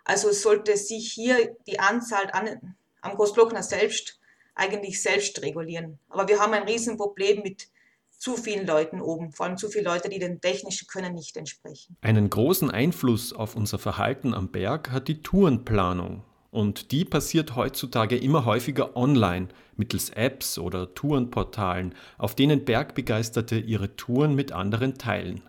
Also 0.03 0.31
sollte 0.31 0.77
sich 0.77 1.11
hier 1.11 1.55
die 1.67 1.79
Anzahl 1.79 2.29
an, 2.31 2.75
am 3.01 3.15
Großglockner 3.15 3.63
selbst 3.63 4.19
eigentlich 4.55 5.01
selbst 5.01 5.41
regulieren. 5.41 5.99
Aber 6.09 6.27
wir 6.27 6.39
haben 6.39 6.53
ein 6.53 6.63
Riesenproblem 6.63 7.41
mit 7.41 7.69
zu 8.17 8.37
vielen 8.37 8.67
Leuten 8.67 9.01
oben, 9.01 9.31
vor 9.31 9.47
allem 9.47 9.57
zu 9.57 9.69
viele 9.69 9.85
Leute, 9.85 10.07
die 10.07 10.19
den 10.19 10.41
technischen 10.41 10.87
Können 10.87 11.15
nicht 11.15 11.37
entsprechen. 11.37 11.97
Einen 12.01 12.29
großen 12.29 12.69
Einfluss 12.69 13.33
auf 13.33 13.55
unser 13.55 13.79
Verhalten 13.79 14.35
am 14.35 14.51
Berg 14.51 14.91
hat 14.91 15.07
die 15.07 15.23
Tourenplanung. 15.23 16.23
Und 16.51 16.91
die 16.91 17.05
passiert 17.05 17.55
heutzutage 17.55 18.17
immer 18.17 18.45
häufiger 18.45 18.97
online 18.97 19.47
mittels 19.77 20.09
Apps 20.09 20.57
oder 20.59 20.93
Tourenportalen, 20.93 21.95
auf 22.17 22.35
denen 22.35 22.65
Bergbegeisterte 22.65 23.57
ihre 23.57 23.95
Touren 23.95 24.35
mit 24.35 24.51
anderen 24.51 24.97
teilen. 24.97 25.41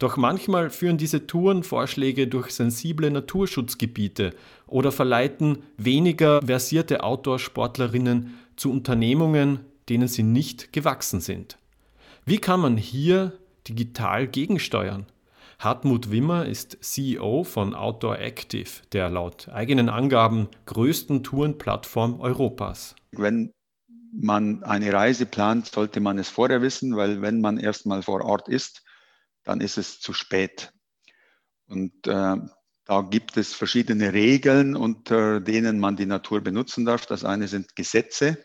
Doch 0.00 0.16
manchmal 0.16 0.70
führen 0.70 0.98
diese 0.98 1.28
Tourenvorschläge 1.28 2.26
durch 2.26 2.50
sensible 2.50 3.10
Naturschutzgebiete 3.10 4.34
oder 4.66 4.90
verleiten 4.90 5.62
weniger 5.76 6.42
versierte 6.42 7.04
Outdoor-Sportlerinnen 7.04 8.34
zu 8.56 8.72
Unternehmungen, 8.72 9.60
denen 9.88 10.08
sie 10.08 10.24
nicht 10.24 10.72
gewachsen 10.72 11.20
sind. 11.20 11.58
Wie 12.26 12.38
kann 12.38 12.60
man 12.60 12.76
hier 12.76 13.32
digital 13.68 14.26
gegensteuern? 14.26 15.06
Hartmut 15.64 16.10
Wimmer 16.10 16.44
ist 16.44 16.76
CEO 16.82 17.42
von 17.42 17.74
Outdoor 17.74 18.18
Active, 18.18 18.82
der 18.92 19.08
laut 19.08 19.48
eigenen 19.48 19.88
Angaben 19.88 20.48
größten 20.66 21.24
Tourenplattform 21.24 22.20
Europas. 22.20 22.94
Wenn 23.12 23.50
man 24.12 24.62
eine 24.62 24.92
Reise 24.92 25.24
plant, 25.24 25.64
sollte 25.66 26.00
man 26.00 26.18
es 26.18 26.28
vorher 26.28 26.60
wissen, 26.60 26.96
weil 26.96 27.22
wenn 27.22 27.40
man 27.40 27.56
erstmal 27.56 28.02
vor 28.02 28.22
Ort 28.26 28.46
ist, 28.46 28.84
dann 29.42 29.62
ist 29.62 29.78
es 29.78 30.00
zu 30.00 30.12
spät. 30.12 30.70
Und 31.66 32.06
äh, 32.06 32.36
da 32.84 33.00
gibt 33.00 33.38
es 33.38 33.54
verschiedene 33.54 34.12
Regeln, 34.12 34.76
unter 34.76 35.40
denen 35.40 35.80
man 35.80 35.96
die 35.96 36.04
Natur 36.04 36.42
benutzen 36.42 36.84
darf. 36.84 37.06
Das 37.06 37.24
eine 37.24 37.48
sind 37.48 37.74
Gesetze, 37.74 38.36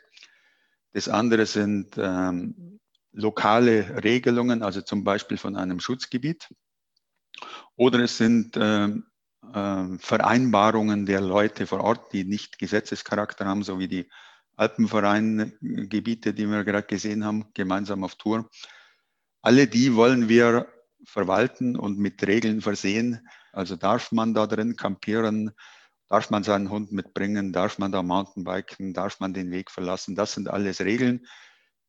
das 0.94 1.10
andere 1.10 1.46
sind 1.46 1.98
ähm, 1.98 2.80
lokale 3.12 4.06
Regelungen, 4.06 4.64
also 4.64 4.82
zum 4.82 5.04
Beispiel 5.04 5.36
von 5.36 5.58
einem 5.58 5.82
Schutzgebiet. 5.82 6.48
Oder 7.76 8.00
es 8.00 8.18
sind 8.18 8.58
äh, 8.58 8.90
Vereinbarungen 10.00 11.06
der 11.06 11.22
Leute 11.22 11.66
vor 11.66 11.82
Ort, 11.82 12.14
die 12.14 12.26
nicht 12.26 12.60
Gesetzescharakter 12.60 13.46
haben, 13.46 13.64
so 13.64 13.80
wie 13.80 13.88
die 13.88 14.10
Alpenverein-Gebiete, 14.58 16.34
die 16.34 16.46
wir 16.48 16.66
gerade 16.66 16.88
gesehen 16.88 17.24
haben, 17.24 17.46
gemeinsam 17.54 18.04
auf 18.04 18.16
Tour. 18.16 18.50
Alle 19.42 19.68
die 19.68 19.96
wollen 19.96 20.28
wir 20.28 20.68
verwalten 21.06 21.78
und 21.78 21.98
mit 21.98 22.22
Regeln 22.28 22.62
versehen. 22.62 23.26
Also 23.54 23.78
darf 23.78 24.12
man 24.12 24.34
da 24.34 24.48
drin 24.48 24.76
campieren, 24.76 25.52
darf 26.10 26.30
man 26.30 26.44
seinen 26.44 26.70
Hund 26.70 26.92
mitbringen, 26.92 27.54
darf 27.54 27.78
man 27.78 27.92
da 27.92 28.04
Mountainbiken, 28.04 28.94
darf 28.94 29.20
man 29.22 29.34
den 29.34 29.52
Weg 29.52 29.72
verlassen. 29.72 30.16
Das 30.16 30.34
sind 30.34 30.50
alles 30.50 30.82
Regeln, 30.82 31.26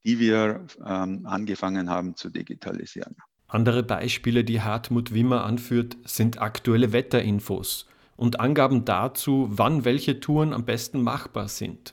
die 0.04 0.20
wir 0.20 0.66
ähm, 0.86 1.26
angefangen 1.26 1.90
haben 1.90 2.14
zu 2.14 2.30
digitalisieren. 2.30 3.16
Andere 3.50 3.82
Beispiele, 3.82 4.44
die 4.44 4.60
Hartmut 4.60 5.12
Wimmer 5.12 5.44
anführt, 5.44 5.96
sind 6.04 6.40
aktuelle 6.40 6.92
Wetterinfos 6.92 7.88
und 8.16 8.38
Angaben 8.38 8.84
dazu, 8.84 9.48
wann 9.50 9.84
welche 9.84 10.20
Touren 10.20 10.52
am 10.52 10.64
besten 10.64 11.02
machbar 11.02 11.48
sind. 11.48 11.92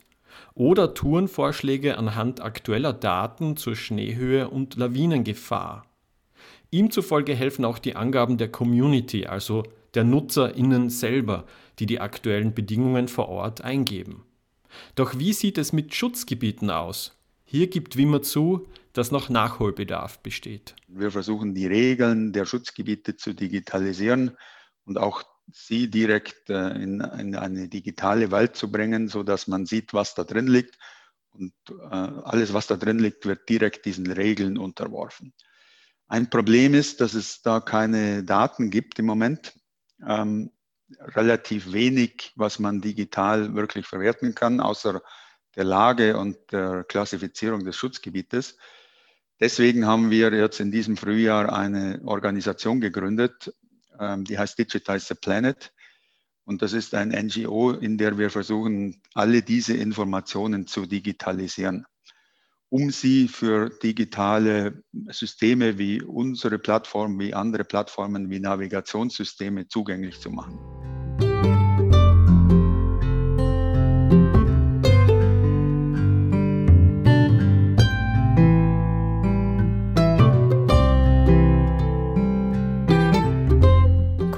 Oder 0.54 0.94
Tourenvorschläge 0.94 1.98
anhand 1.98 2.42
aktueller 2.42 2.94
Daten 2.94 3.58
zur 3.58 3.76
Schneehöhe 3.76 4.50
und 4.50 4.76
Lawinengefahr. 4.76 5.88
Ihm 6.70 6.92
zufolge 6.92 7.34
helfen 7.34 7.66
auch 7.66 7.80
die 7.80 7.96
Angaben 7.96 8.38
der 8.38 8.52
Community, 8.52 9.26
also 9.26 9.64
der 9.96 10.04
NutzerInnen 10.04 10.92
selber, 10.92 11.46
die 11.80 11.88
die 11.88 12.00
aktuellen 12.00 12.54
Bedingungen 12.54 13.08
vor 13.08 13.30
Ort 13.30 13.62
eingeben. 13.62 14.26
Doch 14.94 15.18
wie 15.18 15.34
sieht 15.34 15.58
es 15.58 15.74
mit 15.74 15.96
Schutzgebieten 15.96 16.70
aus? 16.70 17.18
Hier 17.46 17.68
gibt 17.68 17.98
Wimmer 17.98 18.22
zu, 18.22 18.68
dass 18.98 19.12
noch 19.12 19.30
Nachholbedarf 19.30 20.20
besteht. 20.20 20.76
Wir 20.88 21.12
versuchen 21.12 21.54
die 21.54 21.68
Regeln 21.68 22.34
der 22.34 22.46
Schutzgebiete 22.46 23.16
zu 23.16 23.34
digitalisieren 23.34 24.36
und 24.86 24.98
auch 24.98 25.24
sie 25.52 25.90
direkt 25.90 26.50
äh, 26.50 26.70
in, 26.72 27.02
eine 27.02 27.70
digitale 27.70 28.32
Welt 28.32 28.56
zu 28.56 28.72
bringen, 28.72 29.08
sodass 29.08 29.48
man 29.48 29.66
sieht, 29.66 29.94
was 29.94 30.16
da 30.16 30.24
drin 30.24 30.48
liegt. 30.48 30.78
Und 31.30 31.54
äh, 31.70 31.74
alles, 31.94 32.54
was 32.54 32.68
da 32.68 32.76
drin 32.76 33.00
liegt, 33.00 33.26
wird 33.26 33.48
direkt 33.48 33.86
diesen 33.86 34.12
Regeln 34.12 34.58
unterworfen. 34.58 35.34
Ein 36.08 36.30
Problem 36.30 36.74
ist, 36.74 37.00
dass 37.00 37.14
es 37.14 37.42
da 37.42 37.60
keine 37.60 38.24
Daten 38.24 38.72
gibt 38.72 38.98
im 38.98 39.06
Moment. 39.06 39.54
Ähm, 40.06 40.52
relativ 41.00 41.72
wenig, 41.72 42.34
was 42.36 42.60
man 42.60 42.82
digital 42.82 43.54
wirklich 43.54 43.86
verwerten 43.86 44.34
kann, 44.34 44.60
außer 44.60 45.02
der 45.56 45.66
Lage 45.66 46.18
und 46.18 46.38
der 46.52 46.84
Klassifizierung 46.86 47.64
des 47.64 47.76
Schutzgebietes. 47.76 48.58
Deswegen 49.40 49.86
haben 49.86 50.10
wir 50.10 50.34
jetzt 50.34 50.60
in 50.60 50.72
diesem 50.72 50.98
Frühjahr 50.98 51.54
eine 51.56 52.02
Organisation 52.06 52.82
gegründet, 52.82 53.54
ähm, 54.00 54.24
die 54.24 54.38
heißt 54.38 54.58
Digitize 54.58 55.00
the 55.00 55.14
Planet. 55.14 55.72
Und 56.46 56.62
das 56.62 56.74
ist 56.74 56.96
ein 56.96 57.10
NGO, 57.10 57.72
in 57.72 57.98
der 57.98 58.18
wir 58.18 58.30
versuchen, 58.30 59.02
alle 59.14 59.42
diese 59.42 59.76
Informationen 59.76 60.66
zu 60.66 60.86
digitalisieren, 60.86 61.86
um 62.70 62.90
sie 62.90 63.28
für 63.28 63.70
digitale 63.70 64.82
Systeme 65.10 65.78
wie 65.78 66.02
unsere 66.02 66.58
Plattform, 66.58 67.20
wie 67.20 67.34
andere 67.34 67.66
Plattformen, 67.66 68.30
wie 68.30 68.40
Navigationssysteme 68.40 69.68
zugänglich 69.68 70.20
zu 70.20 70.32
machen. 70.32 70.77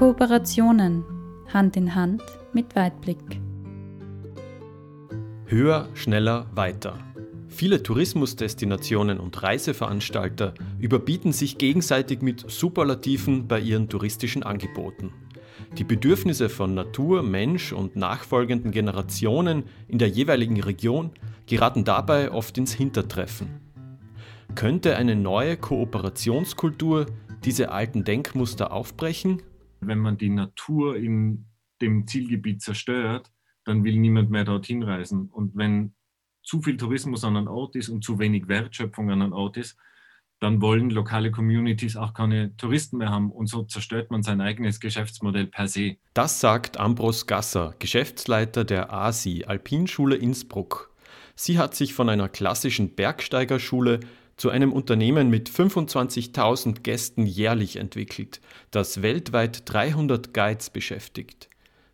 Kooperationen 0.00 1.04
Hand 1.52 1.76
in 1.76 1.94
Hand 1.94 2.22
mit 2.54 2.74
Weitblick. 2.74 3.38
Höher, 5.44 5.90
schneller, 5.92 6.46
weiter. 6.54 6.98
Viele 7.48 7.82
Tourismusdestinationen 7.82 9.20
und 9.20 9.42
Reiseveranstalter 9.42 10.54
überbieten 10.78 11.34
sich 11.34 11.58
gegenseitig 11.58 12.22
mit 12.22 12.50
Superlativen 12.50 13.46
bei 13.46 13.60
ihren 13.60 13.90
touristischen 13.90 14.42
Angeboten. 14.42 15.12
Die 15.76 15.84
Bedürfnisse 15.84 16.48
von 16.48 16.72
Natur, 16.72 17.22
Mensch 17.22 17.74
und 17.74 17.94
nachfolgenden 17.94 18.70
Generationen 18.70 19.64
in 19.86 19.98
der 19.98 20.08
jeweiligen 20.08 20.62
Region 20.62 21.10
geraten 21.46 21.84
dabei 21.84 22.32
oft 22.32 22.56
ins 22.56 22.72
Hintertreffen. 22.72 23.60
Könnte 24.54 24.96
eine 24.96 25.14
neue 25.14 25.58
Kooperationskultur 25.58 27.04
diese 27.44 27.70
alten 27.70 28.04
Denkmuster 28.04 28.72
aufbrechen 28.72 29.42
wenn 29.80 29.98
man 29.98 30.16
die 30.18 30.30
Natur 30.30 30.96
in 30.96 31.46
dem 31.80 32.06
Zielgebiet 32.06 32.62
zerstört, 32.62 33.30
dann 33.64 33.84
will 33.84 33.96
niemand 33.96 34.30
mehr 34.30 34.44
dorthin 34.44 34.82
reisen. 34.82 35.28
Und 35.30 35.56
wenn 35.56 35.94
zu 36.42 36.62
viel 36.62 36.76
Tourismus 36.76 37.24
an 37.24 37.36
einem 37.36 37.48
Ort 37.48 37.76
ist 37.76 37.88
und 37.88 38.04
zu 38.04 38.18
wenig 38.18 38.48
Wertschöpfung 38.48 39.10
an 39.10 39.22
einem 39.22 39.32
Ort 39.32 39.56
ist, 39.56 39.76
dann 40.40 40.62
wollen 40.62 40.88
lokale 40.88 41.30
Communities 41.30 41.96
auch 41.96 42.14
keine 42.14 42.56
Touristen 42.56 42.96
mehr 42.96 43.10
haben 43.10 43.30
und 43.30 43.46
so 43.46 43.62
zerstört 43.62 44.10
man 44.10 44.22
sein 44.22 44.40
eigenes 44.40 44.80
Geschäftsmodell 44.80 45.46
per 45.46 45.68
se. 45.68 45.96
Das 46.14 46.40
sagt 46.40 46.78
Ambros 46.80 47.26
Gasser, 47.26 47.74
Geschäftsleiter 47.78 48.64
der 48.64 48.92
ASI, 48.92 49.44
Alpinschule 49.46 50.16
Innsbruck. 50.16 50.94
Sie 51.34 51.58
hat 51.58 51.74
sich 51.74 51.92
von 51.92 52.08
einer 52.08 52.30
klassischen 52.30 52.94
Bergsteigerschule 52.94 54.00
zu 54.40 54.48
einem 54.48 54.72
Unternehmen 54.72 55.28
mit 55.28 55.50
25.000 55.50 56.80
Gästen 56.80 57.26
jährlich 57.26 57.76
entwickelt, 57.76 58.40
das 58.70 59.02
weltweit 59.02 59.68
300 59.70 60.32
Guides 60.32 60.70
beschäftigt. 60.70 61.50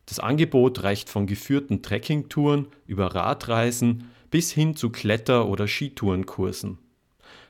Das 0.06 0.20
Angebot 0.20 0.84
reicht 0.84 1.10
von 1.10 1.26
geführten 1.26 1.82
Trekkingtouren 1.82 2.68
über 2.86 3.16
Radreisen 3.16 4.12
bis 4.30 4.52
hin 4.52 4.76
zu 4.76 4.90
Kletter- 4.90 5.48
oder 5.48 5.66
Skitourenkursen. 5.66 6.78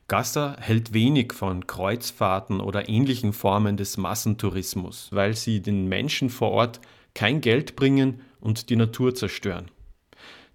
Gasser 0.09 0.57
hält 0.61 0.95
wenig 0.95 1.35
von 1.35 1.67
Kreuzfahrten 1.67 2.61
oder 2.61 2.88
ähnlichen 2.88 3.35
Formen 3.35 3.76
des 3.76 3.99
Massentourismus, 3.99 5.11
weil 5.11 5.37
sie 5.37 5.61
den 5.61 5.88
Menschen 5.88 6.31
vor 6.31 6.53
Ort 6.53 6.81
kein 7.12 7.43
Geld 7.43 7.76
bringen 7.76 8.23
und 8.41 8.71
die 8.71 8.76
Natur 8.76 9.15
zerstören. 9.15 9.71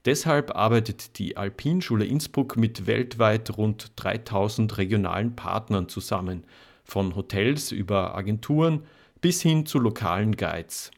Deshalb 0.06 0.56
arbeitet 0.56 1.20
die 1.20 1.38
Alpinschule 1.38 2.06
Innsbruck 2.06 2.58
mit 2.58 2.88
weltweit 2.88 3.56
rund 3.58 3.92
3000 3.98 4.78
regionalen 4.78 5.36
Partnern 5.36 5.90
zusammen, 5.90 6.44
von 6.84 7.16
Hotels 7.16 7.72
über 7.72 8.16
Agenturen 8.16 8.84
bis 9.22 9.42
hin 9.42 9.68
zu 9.68 9.78
lokalen 9.78 10.36
Guides. 10.36 10.90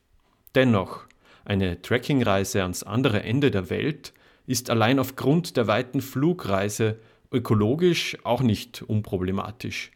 Dennoch, 0.55 1.05
eine 1.43 1.81
Trekkingreise 1.81 2.61
ans 2.61 2.83
andere 2.83 3.23
Ende 3.23 3.51
der 3.51 3.69
Welt 3.69 4.13
ist 4.47 4.69
allein 4.69 4.99
aufgrund 4.99 5.57
der 5.57 5.67
weiten 5.67 6.01
Flugreise 6.01 6.99
ökologisch 7.31 8.17
auch 8.23 8.41
nicht 8.41 8.81
unproblematisch. 8.81 9.91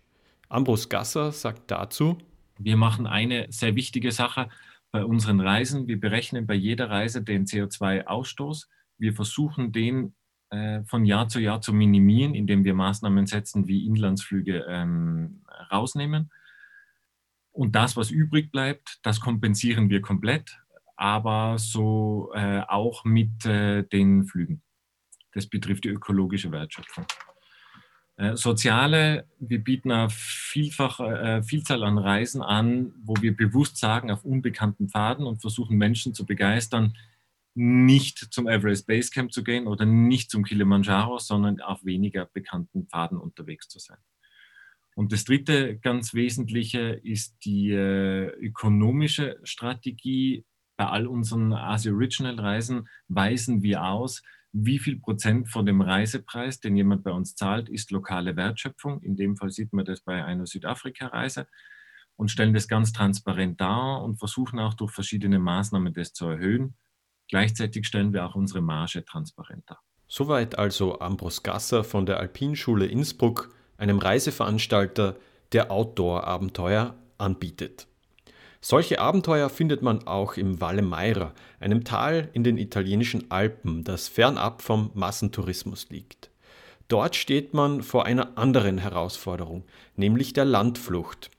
Ambros 0.49 0.89
Gasser 0.89 1.31
sagt 1.31 1.71
dazu, 1.71 2.17
wir 2.57 2.75
machen 2.75 3.07
eine 3.07 3.47
sehr 3.49 3.75
wichtige 3.75 4.11
Sache 4.11 4.49
bei 4.91 5.05
unseren 5.05 5.39
Reisen. 5.39 5.87
Wir 5.87 5.99
berechnen 5.99 6.47
bei 6.47 6.55
jeder 6.55 6.89
Reise 6.89 7.21
den 7.21 7.45
CO2-Ausstoß 7.45 8.67
wir 8.97 9.13
versuchen 9.13 9.71
den 9.71 10.13
äh, 10.49 10.83
von 10.83 11.05
Jahr 11.05 11.27
zu 11.27 11.39
Jahr 11.39 11.61
zu 11.61 11.73
minimieren, 11.73 12.33
indem 12.33 12.63
wir 12.63 12.73
Maßnahmen 12.73 13.27
setzen 13.27 13.67
wie 13.67 13.85
Inlandsflüge 13.85 14.65
ähm, 14.67 15.43
rausnehmen. 15.71 16.31
Und 17.51 17.75
das, 17.75 17.97
was 17.97 18.11
übrig 18.11 18.51
bleibt, 18.51 18.99
das 19.03 19.19
kompensieren 19.19 19.89
wir 19.89 20.01
komplett, 20.01 20.59
aber 20.95 21.57
so 21.57 22.31
äh, 22.33 22.61
auch 22.67 23.03
mit 23.03 23.45
äh, 23.45 23.83
den 23.83 24.25
Flügen. 24.25 24.61
Das 25.33 25.47
betrifft 25.47 25.83
die 25.83 25.89
ökologische 25.89 26.51
Wertschöpfung. 26.51 27.05
Äh, 28.17 28.35
soziale, 28.35 29.27
wir 29.39 29.63
bieten 29.63 29.91
eine 29.91 30.09
vielfach, 30.09 30.99
äh, 30.99 31.43
Vielzahl 31.43 31.83
an 31.83 31.99
Reisen 31.99 32.41
an, 32.41 32.93
wo 33.03 33.15
wir 33.21 33.35
bewusst 33.35 33.77
sagen, 33.77 34.09
auf 34.09 34.23
unbekannten 34.23 34.89
Pfaden 34.89 35.25
und 35.27 35.41
versuchen 35.41 35.77
Menschen 35.77 36.15
zu 36.15 36.25
begeistern, 36.25 36.95
nicht 37.57 38.19
zum 38.31 38.47
Everest 38.47 38.85
Base 38.85 39.09
Camp 39.09 39.33
zu 39.33 39.43
gehen 39.43 39.65
oder 39.65 39.83
nicht 39.83 40.29
zum 40.29 40.43
Kilimanjaro, 40.43 41.17
sondern 41.17 41.59
auf 41.59 41.83
weniger 41.83 42.25
bekannten 42.25 42.85
Pfaden 42.85 43.17
unterwegs 43.17 43.67
zu 43.67 43.79
sein. 43.79 43.97
Und 44.95 45.11
das 45.11 45.23
dritte 45.23 45.77
ganz 45.79 46.13
Wesentliche 46.13 47.01
ist 47.03 47.35
die 47.45 47.71
äh, 47.71 48.27
ökonomische 48.39 49.39
Strategie. 49.43 50.45
Bei 50.75 50.85
all 50.85 51.07
unseren 51.07 51.51
Asia 51.51 51.91
Original 51.91 52.39
Reisen 52.39 52.87
weisen 53.07 53.63
wir 53.63 53.83
aus, 53.83 54.21
wie 54.53 54.77
viel 54.77 54.99
Prozent 54.99 55.49
von 55.49 55.65
dem 55.65 55.81
Reisepreis, 55.81 56.59
den 56.59 56.75
jemand 56.75 57.03
bei 57.03 57.11
uns 57.11 57.35
zahlt, 57.35 57.69
ist 57.69 57.89
lokale 57.89 58.35
Wertschöpfung. 58.35 59.01
In 59.01 59.15
dem 59.15 59.35
Fall 59.35 59.49
sieht 59.49 59.73
man 59.73 59.85
das 59.85 60.01
bei 60.01 60.23
einer 60.23 60.45
Südafrika-Reise 60.45 61.47
und 62.15 62.29
stellen 62.29 62.53
das 62.53 62.67
ganz 62.67 62.93
transparent 62.93 63.59
dar 63.59 64.03
und 64.03 64.17
versuchen 64.17 64.59
auch 64.59 64.75
durch 64.75 64.91
verschiedene 64.91 65.39
Maßnahmen 65.39 65.93
das 65.93 66.13
zu 66.13 66.27
erhöhen. 66.27 66.75
Gleichzeitig 67.29 67.85
stellen 67.85 68.13
wir 68.13 68.25
auch 68.25 68.35
unsere 68.35 68.61
Marge 68.61 69.03
transparenter. 69.03 69.79
Soweit 70.07 70.57
also 70.57 70.99
Ambros 70.99 71.43
Gasser 71.43 71.83
von 71.83 72.05
der 72.05 72.19
Alpinschule 72.19 72.85
Innsbruck, 72.85 73.53
einem 73.77 73.99
Reiseveranstalter, 73.99 75.17
der 75.51 75.71
Outdoor-Abenteuer 75.71 76.95
anbietet. 77.17 77.87
Solche 78.61 78.99
Abenteuer 78.99 79.49
findet 79.49 79.81
man 79.81 80.07
auch 80.07 80.35
im 80.35 80.59
Valle 80.59 80.81
Meira, 80.81 81.33
einem 81.59 81.83
Tal 81.83 82.29
in 82.33 82.43
den 82.43 82.57
italienischen 82.57 83.29
Alpen, 83.29 83.83
das 83.83 84.07
fernab 84.07 84.61
vom 84.61 84.91
Massentourismus 84.93 85.89
liegt. 85.89 86.31
Dort 86.87 87.15
steht 87.15 87.53
man 87.53 87.83
vor 87.83 88.05
einer 88.05 88.37
anderen 88.37 88.77
Herausforderung, 88.77 89.65
nämlich 89.95 90.33
der 90.33 90.45
Landflucht. 90.45 91.29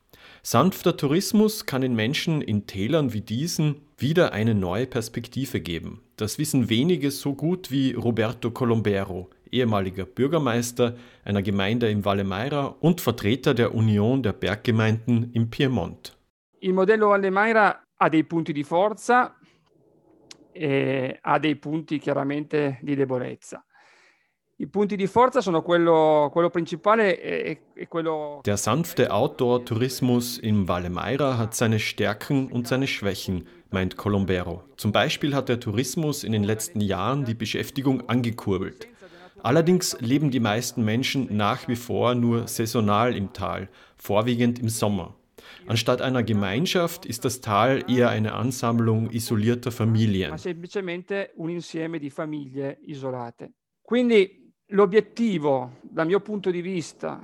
Sanfter 0.43 0.97
Tourismus 0.97 1.67
kann 1.67 1.83
den 1.83 1.95
Menschen 1.95 2.43
in 2.43 2.67
Tälern 2.67 3.13
wie 3.13 3.21
diesen 3.21 3.83
wieder 3.97 4.33
eine 4.33 4.55
neue 4.55 4.87
Perspektive 4.87 5.61
geben. 5.61 6.03
Das 6.17 6.39
wissen 6.39 6.69
wenige 6.69 7.11
so 7.11 7.35
gut 7.35 7.71
wie 7.71 7.93
Roberto 7.93 8.51
Colombero, 8.51 9.29
ehemaliger 9.51 10.05
Bürgermeister 10.05 10.97
einer 11.25 11.43
Gemeinde 11.43 11.91
im 11.91 12.05
Valle 12.05 12.25
Meira 12.25 12.77
und 12.81 13.01
Vertreter 13.01 13.55
der 13.55 13.75
Union 13.75 14.23
der 14.23 14.33
Berggemeinden 14.33 15.33
im 15.33 15.51
Piemont. 15.51 16.17
Il 16.61 16.73
modello 16.73 17.11
Valle 17.11 17.31
Meira 17.31 17.83
ha 17.97 18.09
dei 18.09 18.23
punti 18.23 18.53
di 18.53 18.65
forza 18.65 19.37
e 20.53 21.19
ha 21.21 21.39
dei 21.39 21.57
punti 21.57 21.99
chiaramente 21.99 22.79
di 22.83 22.97
debolezza. 22.97 23.65
Der 28.45 28.57
sanfte 28.57 29.13
Outdoor-Tourismus 29.13 30.39
im 30.39 30.67
Valle 30.67 30.91
Meira 30.91 31.39
hat 31.39 31.55
seine 31.55 31.79
Stärken 31.79 32.51
und 32.51 32.67
seine 32.67 32.89
Schwächen, 32.89 33.47
meint 33.71 33.97
Colombero. 33.97 34.65
Zum 34.77 34.91
Beispiel 34.91 35.37
hat 35.37 35.49
der 35.49 35.61
Tourismus 35.61 36.25
in 36.25 36.33
den 36.33 36.43
letzten 36.43 36.81
Jahren 36.81 37.25
die 37.25 37.35
Beschäftigung 37.35 38.09
angekurbelt. 38.09 38.89
Allerdings 39.45 39.97
leben 40.01 40.33
die 40.33 40.41
meisten 40.41 40.85
Menschen 40.85 41.37
nach 41.37 41.69
wie 41.69 41.77
vor 41.77 42.17
nur 42.17 42.49
saisonal 42.49 43.17
im 43.17 43.33
Tal, 43.33 43.69
vorwiegend 43.97 44.59
im 44.59 44.69
Sommer. 44.69 45.15
Anstatt 45.69 46.03
einer 46.03 46.25
Gemeinschaft 46.25 47.07
ist 47.07 47.25
das 47.25 47.41
Tal 47.41 47.85
eher 47.89 48.09
eine 48.09 48.33
Ansammlung 48.33 49.11
isolierter 49.11 49.71
Familien. 49.71 50.35
Quindi 53.85 54.48
l'obiettivo, 54.69 55.79
dal 55.83 56.07
mio 56.07 56.21
punto 56.21 56.51
di 56.51 56.61
vista, 56.61 57.21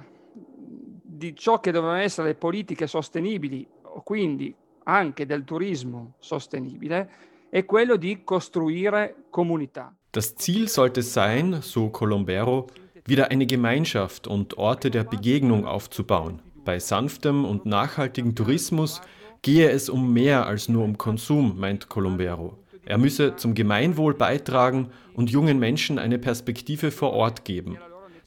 di 1.03 1.35
ciò 1.37 1.61
che 1.61 1.73
devono 1.73 1.95
essere 1.95 2.29
le 2.29 2.35
politiche 2.35 2.87
sostenibili, 2.87 3.67
quindi 4.03 4.55
anche 4.85 5.27
del 5.27 5.45
turismo 5.45 6.15
sostenibile 6.19 7.11
è 7.49 7.65
quello 7.65 7.97
di 7.97 8.23
costruire 8.25 9.27
comunità. 9.31 9.95
Das 10.11 10.35
Ziel 10.37 10.69
sollte 10.69 11.03
sein, 11.03 11.61
so 11.61 11.91
Colombero, 11.91 12.67
wieder 13.05 13.31
eine 13.31 13.47
Gemeinschaft 13.47 14.27
und 14.27 14.57
Orte 14.59 14.91
der 14.91 15.05
Begegnung 15.05 15.67
aufzubauen. 15.67 16.41
Bei 16.65 16.79
sanftem 16.79 17.45
und 17.45 17.67
nachhaltigem 17.67 18.35
Tourismus 18.35 19.01
gehe 19.43 19.71
es 19.71 19.89
um 19.89 20.13
mehr 20.13 20.47
als 20.47 20.69
nur 20.69 20.85
um 20.85 20.97
Konsum, 20.97 21.59
meint 21.59 21.89
Colombero. 21.89 22.64
Er 22.87 22.99
müsse 22.99 23.37
zum 23.37 23.55
Gemeinwohl 23.55 24.15
beitragen 24.15 24.91
und 25.15 25.31
jungen 25.31 25.59
Menschen 25.59 25.99
eine 25.99 26.19
Perspektive 26.19 26.91
vor 26.91 27.13
Ort 27.13 27.45
geben. 27.45 27.79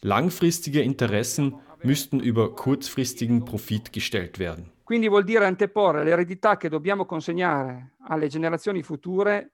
Langfristige 0.02 0.82
Interessen 0.82 1.56
müssten 1.84 2.20
über 2.20 2.56
kurzfristigen 2.56 3.46
Profit 3.46 3.93
gestellt 3.93 4.39
werden. 4.39 4.72
Quindi 4.84 5.10
vuol 5.10 5.26
dire 5.26 5.46
anteporre 5.46 6.04
l'eredità 6.04 6.56
che 6.56 6.70
dobbiamo 6.70 7.06
consegnare 7.06 7.96
alle 8.08 8.30
generazioni 8.30 8.84
future 8.84 9.52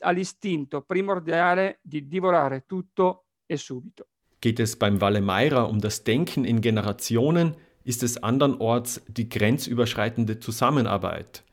all'istinto 0.00 0.82
primordiale 0.82 1.78
di 1.82 2.06
divorare 2.06 2.64
tutto 2.66 3.26
e 3.46 3.56
subito. 3.56 4.06
Geht 4.40 4.60
es 4.60 4.76
beim 4.76 5.00
Valemaira 5.00 5.64
um 5.64 5.78
das 5.78 6.02
Denken 6.02 6.44
in 6.44 6.60
Generationen, 6.60 7.54
ist 7.84 8.02
es 8.02 8.22
andernorts 8.22 9.02
die 9.06 9.28
grenzüberschreitende 9.28 10.40
Zusammenarbeit. 10.40 11.44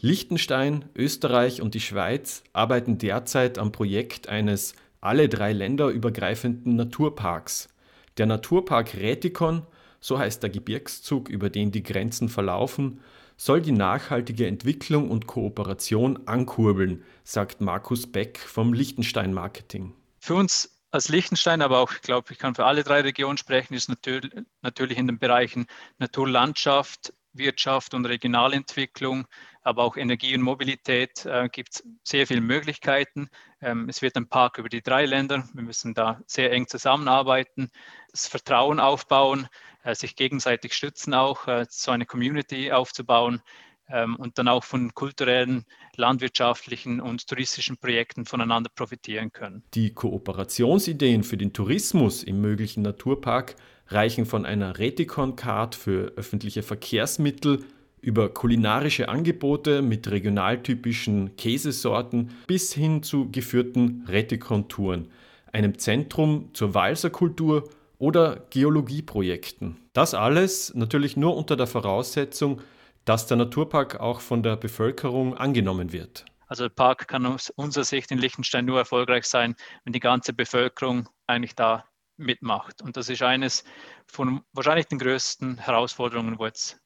Liechtenstein, 0.00 0.84
Österreich 0.94 1.60
und 1.60 1.74
die 1.74 1.80
Schweiz 1.80 2.44
arbeiten 2.52 2.98
derzeit 2.98 3.58
am 3.58 3.72
Projekt 3.72 4.28
eines 4.28 4.74
alle 5.00 5.28
drei 5.28 5.52
Länder 5.52 5.88
übergreifenden 5.88 6.76
Naturparks. 6.76 7.68
Der 8.16 8.26
Naturpark 8.26 8.94
Rätikon, 8.94 9.66
so 10.00 10.16
heißt 10.16 10.40
der 10.40 10.50
Gebirgszug, 10.50 11.28
über 11.28 11.50
den 11.50 11.72
die 11.72 11.82
Grenzen 11.82 12.28
verlaufen, 12.28 13.00
soll 13.36 13.60
die 13.60 13.72
nachhaltige 13.72 14.46
Entwicklung 14.46 15.10
und 15.10 15.26
Kooperation 15.26 16.26
ankurbeln, 16.26 17.02
sagt 17.24 17.60
Markus 17.60 18.06
Beck 18.06 18.38
vom 18.38 18.72
Liechtenstein 18.72 19.32
Marketing. 19.32 19.94
Für 20.20 20.36
uns 20.36 20.78
als 20.92 21.08
Liechtenstein, 21.08 21.60
aber 21.60 21.78
auch, 21.78 21.92
ich 21.92 22.02
glaube, 22.02 22.32
ich 22.32 22.38
kann 22.38 22.54
für 22.54 22.66
alle 22.66 22.84
drei 22.84 23.00
Regionen 23.00 23.36
sprechen, 23.36 23.74
ist 23.74 23.88
natürlich, 23.88 24.32
natürlich 24.62 24.96
in 24.96 25.08
den 25.08 25.18
Bereichen 25.18 25.66
Naturlandschaft, 25.98 27.12
Wirtschaft 27.38 27.94
und 27.94 28.04
Regionalentwicklung, 28.06 29.26
aber 29.62 29.84
auch 29.84 29.96
Energie 29.96 30.34
und 30.34 30.42
Mobilität 30.42 31.24
äh, 31.26 31.48
gibt 31.50 31.74
es 31.74 31.84
sehr 32.02 32.26
viele 32.26 32.40
Möglichkeiten. 32.40 33.28
Ähm, 33.60 33.88
es 33.88 34.02
wird 34.02 34.16
ein 34.16 34.28
Park 34.28 34.58
über 34.58 34.68
die 34.68 34.82
drei 34.82 35.06
Länder. 35.06 35.48
Wir 35.52 35.62
müssen 35.62 35.94
da 35.94 36.20
sehr 36.26 36.52
eng 36.52 36.66
zusammenarbeiten, 36.66 37.70
das 38.10 38.26
Vertrauen 38.26 38.80
aufbauen, 38.80 39.48
äh, 39.84 39.94
sich 39.94 40.16
gegenseitig 40.16 40.74
stützen 40.74 41.14
auch, 41.14 41.46
äh, 41.46 41.66
so 41.68 41.90
eine 41.90 42.06
Community 42.06 42.72
aufzubauen 42.72 43.42
ähm, 43.90 44.16
und 44.16 44.38
dann 44.38 44.48
auch 44.48 44.64
von 44.64 44.94
kulturellen, 44.94 45.64
landwirtschaftlichen 45.96 47.00
und 47.00 47.26
touristischen 47.26 47.76
Projekten 47.76 48.24
voneinander 48.24 48.70
profitieren 48.74 49.32
können. 49.32 49.62
Die 49.74 49.94
Kooperationsideen 49.94 51.24
für 51.24 51.36
den 51.36 51.52
Tourismus 51.52 52.22
im 52.22 52.40
möglichen 52.40 52.82
Naturpark 52.82 53.56
reichen 53.88 54.26
von 54.26 54.46
einer 54.46 54.78
Reticon-Card 54.78 55.74
für 55.74 56.12
öffentliche 56.16 56.62
Verkehrsmittel 56.62 57.64
über 58.00 58.28
kulinarische 58.28 59.08
Angebote 59.08 59.82
mit 59.82 60.10
regionaltypischen 60.10 61.36
Käsesorten 61.36 62.30
bis 62.46 62.72
hin 62.72 63.02
zu 63.02 63.30
geführten 63.30 64.04
Reticon-Touren, 64.06 65.08
einem 65.52 65.78
Zentrum 65.78 66.50
zur 66.52 66.74
Walserkultur 66.74 67.68
oder 67.98 68.46
Geologieprojekten. 68.50 69.76
Das 69.92 70.14
alles 70.14 70.72
natürlich 70.74 71.16
nur 71.16 71.36
unter 71.36 71.56
der 71.56 71.66
Voraussetzung, 71.66 72.62
dass 73.04 73.26
der 73.26 73.36
Naturpark 73.36 73.98
auch 74.00 74.20
von 74.20 74.42
der 74.42 74.56
Bevölkerung 74.56 75.36
angenommen 75.36 75.92
wird. 75.92 76.24
Also 76.46 76.64
der 76.64 76.74
Park 76.74 77.08
kann 77.08 77.26
aus 77.26 77.50
unserer 77.50 77.84
Sicht 77.84 78.10
in 78.10 78.18
Liechtenstein 78.18 78.64
nur 78.64 78.78
erfolgreich 78.78 79.24
sein, 79.24 79.54
wenn 79.84 79.92
die 79.92 80.00
ganze 80.00 80.32
Bevölkerung 80.32 81.08
eigentlich 81.26 81.54
da 81.54 81.84
mitmacht. 82.18 82.82
Und 82.82 82.96
das 82.96 83.08
ist 83.08 83.22
eines 83.22 83.64
von 84.06 84.42
wahrscheinlich 84.52 84.86
den 84.86 84.98
größten 84.98 85.58
Herausforderungen, 85.58 86.38
wo 86.38 86.46
jetzt 86.46 86.78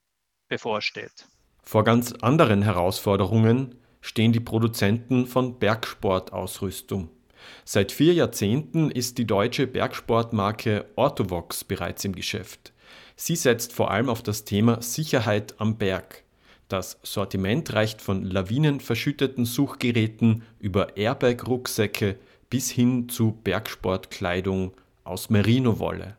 bevorsteht. 0.49 1.27
Vor 1.63 1.85
ganz 1.85 2.13
anderen 2.13 2.63
Herausforderungen 2.63 3.77
stehen 4.01 4.33
die 4.33 4.41
Produzenten 4.41 5.27
von 5.27 5.59
Bergsportausrüstung. 5.59 7.09
Seit 7.65 7.93
vier 7.93 8.15
Jahrzehnten 8.15 8.91
ist 8.91 9.19
die 9.19 9.27
deutsche 9.27 9.67
Bergsportmarke 9.67 10.87
Orthovox 10.97 11.65
bereits 11.65 12.05
im 12.05 12.15
Geschäft. 12.15 12.73
Sie 13.17 13.37
setzt 13.37 13.73
vor 13.73 13.91
allem 13.91 14.09
auf 14.09 14.23
das 14.23 14.45
Thema 14.45 14.83
Sicherheit 14.83 15.55
am 15.59 15.79
Berg. 15.79 16.25
Das 16.69 16.99
Sortiment 17.03 17.73
reicht 17.75 18.01
von 18.01 18.25
lawinenverschütteten 18.25 19.45
Suchgeräten 19.45 20.43
über 20.59 20.97
Airbag-Rucksäcke 20.97 22.19
bis 22.49 22.71
hin 22.71 23.09
zu 23.09 23.33
Bergsportkleidung 23.33 24.73
aus 25.05 25.31
Merino-Wolle. 25.31 26.17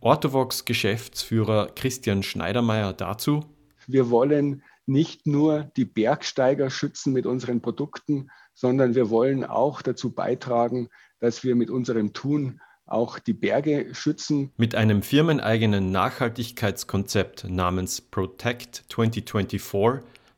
Orthovox 0.00 0.64
Geschäftsführer 0.64 1.68
Christian 1.74 2.22
Schneidermeier 2.22 2.92
dazu. 2.92 3.44
Wir 3.86 4.10
wollen 4.10 4.62
nicht 4.86 5.26
nur 5.26 5.70
die 5.76 5.84
Bergsteiger 5.84 6.70
schützen 6.70 7.12
mit 7.12 7.26
unseren 7.26 7.60
Produkten, 7.60 8.30
sondern 8.54 8.94
wir 8.94 9.10
wollen 9.10 9.44
auch 9.44 9.82
dazu 9.82 10.12
beitragen, 10.12 10.88
dass 11.20 11.44
wir 11.44 11.54
mit 11.54 11.70
unserem 11.70 12.12
Tun 12.12 12.60
auch 12.86 13.18
die 13.18 13.32
Berge 13.34 13.94
schützen. 13.94 14.52
Mit 14.56 14.74
einem 14.74 15.02
firmeneigenen 15.02 15.92
Nachhaltigkeitskonzept 15.92 17.48
namens 17.48 18.00
Protect 18.00 18.84
2024 18.88 19.62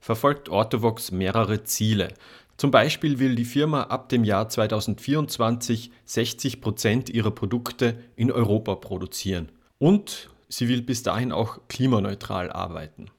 verfolgt 0.00 0.48
Orthovox 0.48 1.12
mehrere 1.12 1.62
Ziele. 1.64 2.08
Zum 2.56 2.70
Beispiel 2.70 3.18
will 3.18 3.34
die 3.34 3.44
Firma 3.44 3.84
ab 3.84 4.08
dem 4.08 4.24
Jahr 4.24 4.48
2024 4.48 5.90
60 6.04 6.60
Prozent 6.60 7.10
ihrer 7.10 7.30
Produkte 7.30 7.98
in 8.16 8.30
Europa 8.30 8.76
produzieren. 8.76 9.50
Und 9.78 10.30
sie 10.48 10.68
will 10.68 10.82
bis 10.82 11.02
dahin 11.02 11.32
auch 11.32 11.60
klimaneutral 11.68 12.50
arbeiten. 12.50 13.10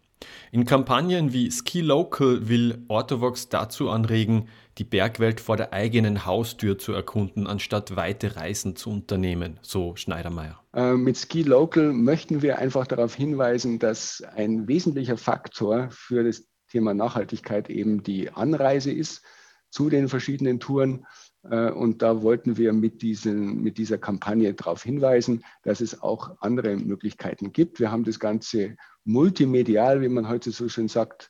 In 0.52 0.66
Kampagnen 0.66 1.34
wie 1.34 1.52
Ski 1.52 1.82
Local 1.82 2.48
will 2.48 2.86
Orthovox 2.88 3.50
dazu 3.50 3.90
anregen, 3.90 4.48
die 4.78 4.84
Bergwelt 4.84 5.40
vor 5.40 5.58
der 5.58 5.74
eigenen 5.74 6.26
Haustür 6.26 6.78
zu 6.78 6.94
erkunden, 6.94 7.48
anstatt 7.48 7.96
weite 7.96 8.36
Reisen 8.36 8.76
zu 8.76 8.90
unternehmen, 8.90 9.60
so 9.62 9.96
Schneidermeier. 9.96 10.60
Äh, 10.74 10.94
mit 10.94 11.18
Ski 11.18 11.44
Local 11.44 11.94
möchten 11.94 12.42
wir 12.42 12.60
einfach 12.60 12.88
darauf 12.88 13.16
hinweisen, 13.16 13.80
dass 13.80 14.24
ein 14.36 14.68
wesentlicher 14.68 15.18
Faktor 15.18 15.90
für 15.92 16.24
das 16.24 16.48
Thema 16.74 16.96
Nachhaltigkeit 16.96 17.70
eben 17.70 18.02
die 18.02 18.32
Anreise 18.32 18.92
ist 18.92 19.22
zu 19.70 19.92
den 19.92 20.08
verschiedenen 20.08 20.60
Touren. 20.60 21.06
Äh, 21.44 21.70
und 21.70 22.02
da 22.02 22.24
wollten 22.24 22.58
wir 22.58 22.74
mit, 22.74 23.04
diesen, 23.04 23.62
mit 23.62 23.78
dieser 23.78 24.00
Kampagne 24.00 24.56
darauf 24.56 24.82
hinweisen, 24.82 25.44
dass 25.62 25.82
es 25.82 26.02
auch 26.02 26.36
andere 26.42 26.76
Möglichkeiten 26.76 27.54
gibt. 27.54 27.80
Wir 27.80 27.92
haben 27.92 28.06
das 28.06 28.20
Ganze 28.20 28.76
multimedial, 29.06 30.02
wie 30.02 30.10
man 30.10 30.28
heute 30.28 30.50
so 30.50 30.68
schön 30.68 30.88
sagt, 30.88 31.30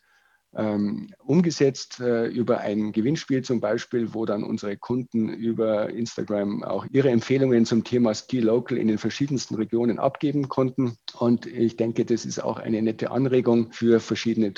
ähm, 0.56 1.10
umgesetzt 1.18 2.00
äh, 2.00 2.28
über 2.28 2.60
ein 2.60 2.92
Gewinnspiel 2.92 3.42
zum 3.42 3.60
Beispiel, 3.60 4.14
wo 4.14 4.26
dann 4.26 4.44
unsere 4.44 4.78
Kunden 4.78 5.30
über 5.30 5.90
Instagram 5.90 6.64
auch 6.64 6.86
ihre 6.92 7.10
Empfehlungen 7.10 7.66
zum 7.66 7.84
Thema 7.84 8.14
Ski 8.14 8.40
Local 8.40 8.78
in 8.78 8.88
den 8.88 8.98
verschiedensten 8.98 9.56
Regionen 9.56 10.00
abgeben 10.00 10.50
konnten. 10.50 10.96
Und 11.18 11.48
ich 11.48 11.76
denke, 11.76 12.06
das 12.06 12.26
ist 12.26 12.40
auch 12.40 12.60
eine 12.60 12.82
nette 12.82 13.12
Anregung 13.12 13.72
für 13.72 14.00
verschiedene 14.00 14.54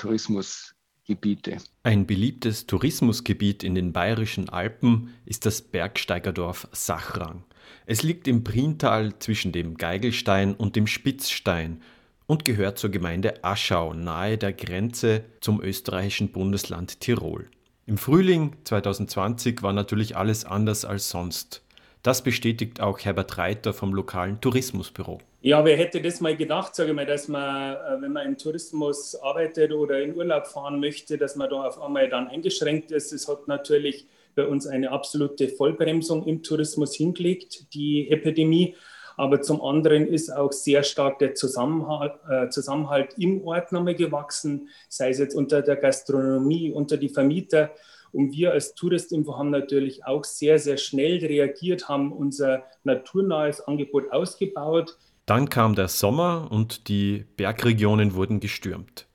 Tourismusgebiete. 1.06 1.58
Ein 1.84 2.08
beliebtes 2.08 2.66
Tourismusgebiet 2.66 3.64
in 3.64 3.76
den 3.76 3.94
bayerischen 3.94 4.50
Alpen 4.50 5.14
ist 5.26 5.46
das 5.46 5.62
Bergsteigerdorf 5.62 6.68
Sachrang. 6.72 7.44
Es 7.86 8.02
liegt 8.02 8.28
im 8.28 8.44
Priental 8.44 9.18
zwischen 9.20 9.52
dem 9.52 9.78
Geigelstein 9.78 10.56
und 10.56 10.76
dem 10.76 10.88
Spitzstein 10.88 11.82
und 12.26 12.44
gehört 12.44 12.80
zur 12.80 12.90
Gemeinde 12.90 13.44
Aschau 13.44 13.94
nahe 13.94 14.40
der 14.40 14.54
Grenze 14.54 15.26
zum 15.42 15.62
österreichischen 15.62 16.32
Bundesland 16.32 17.00
Tirol. 17.02 17.50
Im 17.86 18.00
Frühling 18.00 18.56
2020 18.64 19.62
war 19.62 19.74
natürlich 19.74 20.18
alles 20.18 20.44
anders 20.44 20.86
als 20.86 21.12
sonst. 21.12 21.62
Das 22.02 22.24
bestätigt 22.24 22.82
auch 22.82 23.00
Herbert 23.00 23.38
Reiter 23.38 23.74
vom 23.74 23.94
lokalen 23.94 24.42
Tourismusbüro. 24.42 25.20
Ja, 25.46 25.64
wer 25.64 25.78
hätte 25.78 26.02
das 26.02 26.22
mal 26.22 26.36
gedacht, 26.36 26.74
sage 26.74 26.90
ich 26.90 26.96
mal, 26.96 27.06
dass 27.06 27.28
man, 27.28 27.76
äh, 27.76 28.02
wenn 28.02 28.14
man 28.14 28.26
im 28.26 28.36
Tourismus 28.36 29.14
arbeitet 29.14 29.72
oder 29.72 30.02
in 30.02 30.16
Urlaub 30.16 30.48
fahren 30.48 30.80
möchte, 30.80 31.20
dass 31.20 31.36
man 31.36 31.52
da 31.52 31.68
auf 31.68 31.80
einmal 31.80 32.10
dann 32.10 32.28
eingeschränkt 32.28 32.90
ist. 32.90 33.14
Es 33.14 33.28
hat 33.28 33.48
natürlich 33.48 34.08
bei 34.34 34.48
uns 34.48 34.66
eine 34.66 34.90
absolute 34.90 35.48
Vollbremsung 35.50 36.26
im 36.26 36.42
Tourismus 36.42 36.96
hingelegt, 36.96 37.76
die 37.76 38.10
Epidemie 38.10 38.76
aber 39.18 39.42
zum 39.42 39.62
anderen 39.62 40.08
ist 40.08 40.30
auch 40.30 40.52
sehr 40.52 40.84
stark 40.84 41.20
der 41.20 41.36
Zusammenhalt, 41.36 42.14
äh, 42.30 42.50
Zusammenhalt 42.50 43.14
im 43.18 43.46
Ort 43.48 43.72
nochmal 43.72 43.96
gewachsen, 43.96 44.70
sei 44.90 45.10
es 45.10 45.20
jetzt 45.20 45.36
unter 45.36 45.62
der 45.62 45.78
Gastronomie, 45.78 46.72
unter 46.72 46.98
die 46.98 47.10
Vermieter. 47.10 47.72
Und 48.16 48.32
wir 48.32 48.54
als 48.54 48.76
Touristinfo 48.76 49.38
haben 49.38 49.50
natürlich 49.50 50.06
auch 50.06 50.24
sehr, 50.24 50.58
sehr 50.58 50.78
schnell 50.78 51.18
reagiert, 51.18 51.90
haben 51.90 52.14
unser 52.14 52.64
naturnahes 52.86 53.60
Angebot 53.60 54.10
ausgebaut. 54.10 54.98
Dann 55.26 55.50
kam 55.50 55.76
der 55.76 55.90
Sommer 55.90 56.48
und 56.50 56.88
die 56.88 57.26
Bergregionen 57.36 58.16
wurden 58.16 58.40
gestürmt. 58.40 59.06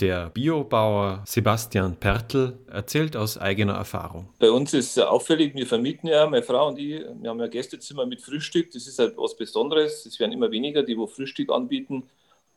Der 0.00 0.30
Biobauer 0.30 1.24
Sebastian 1.26 1.96
Pertl 1.96 2.56
erzählt 2.70 3.16
aus 3.16 3.36
eigener 3.36 3.74
Erfahrung. 3.74 4.30
Bei 4.38 4.50
uns 4.50 4.72
ist 4.72 4.96
es 4.96 5.02
auffällig, 5.02 5.54
wir 5.54 5.66
vermieten 5.66 6.08
ja, 6.08 6.26
meine 6.26 6.42
Frau 6.42 6.68
und 6.68 6.78
ich, 6.78 7.04
wir 7.20 7.28
haben 7.28 7.40
ja 7.40 7.48
Gästezimmer 7.48 8.06
mit 8.06 8.22
Frühstück. 8.22 8.70
Das 8.70 8.86
ist 8.86 8.98
halt 8.98 9.18
was 9.18 9.36
Besonderes. 9.36 10.06
Es 10.06 10.18
werden 10.18 10.32
immer 10.32 10.50
weniger, 10.50 10.82
die 10.82 10.96
wo 10.96 11.06
Frühstück 11.06 11.52
anbieten. 11.52 12.04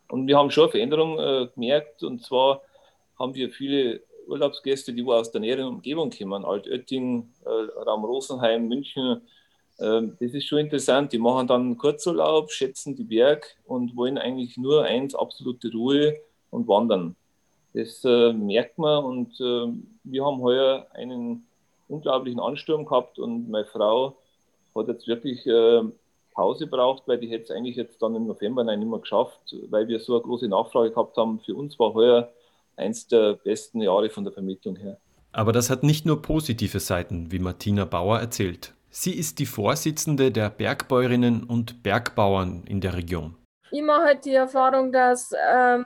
Und 0.08 0.27
wir 0.27 0.38
haben 0.38 0.51
schon 0.51 0.65
eine 0.65 0.71
Veränderung 0.71 1.19
äh, 1.19 1.47
gemerkt. 1.54 2.04
Und 2.04 2.23
zwar 2.23 2.62
haben 3.19 3.34
wir 3.34 3.49
viele 3.49 4.01
Urlaubsgäste, 4.28 4.94
die 4.94 5.04
aus 5.06 5.32
der 5.32 5.42
näheren 5.42 5.68
Umgebung 5.68 6.12
kommen. 6.12 6.46
Altötting, 6.46 7.30
äh, 7.46 7.50
Raum 7.50 8.06
Rosenheim, 8.06 8.68
München. 8.68 9.22
Äh, 9.78 10.02
das 10.20 10.34
ist 10.34 10.46
schon 10.46 10.60
interessant. 10.60 11.14
Die 11.14 11.18
machen 11.18 11.48
dann 11.48 11.78
Kurzurlaub, 11.78 12.52
schätzen 12.52 12.96
die 12.96 13.04
Berg 13.04 13.58
und 13.66 13.96
wollen 13.96 14.18
eigentlich 14.18 14.58
nur 14.58 14.84
eins, 14.84 15.16
absolute 15.16 15.72
Ruhe 15.72 16.18
und 16.50 16.68
wandern. 16.68 17.16
Das 17.74 18.04
äh, 18.04 18.34
merkt 18.34 18.78
man 18.78 19.04
und 19.04 19.40
äh, 19.40 19.74
wir 20.04 20.26
haben 20.26 20.42
heuer 20.42 20.88
einen 20.94 21.48
unglaublichen 21.88 22.40
Ansturm 22.40 22.86
gehabt 22.86 23.18
und 23.20 23.50
meine 23.50 23.66
Frau 23.66 24.18
hat 24.76 24.88
jetzt 24.88 25.08
wirklich 25.08 25.46
äh, 25.48 25.82
Pause 26.34 26.68
braucht, 26.68 27.08
weil 27.08 27.20
die 27.20 27.28
hätte 27.28 27.46
es 27.46 27.52
eigentlich 27.52 27.76
jetzt 27.76 28.02
dann 28.02 28.16
im 28.16 28.28
November 28.28 28.64
nicht 28.64 28.88
mehr 28.88 29.00
geschafft, 29.00 29.56
weil 29.70 29.88
wir 29.88 30.00
so 30.00 30.14
eine 30.14 30.24
große 30.24 30.48
Nachfrage 30.48 30.92
gehabt 30.92 31.18
haben. 31.18 31.40
Für 31.42 31.56
uns 31.56 31.78
war 31.78 31.94
heuer 31.94 32.32
eins 32.82 33.08
der 33.08 33.36
besten 33.44 33.82
Jahre 33.82 34.10
von 34.10 34.24
der 34.24 34.34
Vermittlung 34.34 34.76
her. 34.76 34.98
Aber 35.32 35.54
das 35.54 35.70
hat 35.70 35.84
nicht 35.84 36.06
nur 36.06 36.22
positive 36.22 36.80
Seiten, 36.80 37.32
wie 37.32 37.39
Martina 37.39 37.86
Bauer 37.86 38.20
erzählt. 38.20 38.74
Sie 38.89 39.17
ist 39.17 39.39
die 39.39 39.46
Vorsitzende 39.46 40.32
der 40.32 40.50
Bergbäuerinnen 40.50 41.44
und 41.44 41.84
Bergbauern 41.84 42.63
in 42.67 42.82
der 42.82 42.96
Region. 42.96 43.36
Ich 43.72 43.82
mache 43.82 44.04
halt 44.04 44.26
die 44.26 44.34
Erfahrung, 44.34 44.91
dass 44.91 45.32
ähm, 45.50 45.86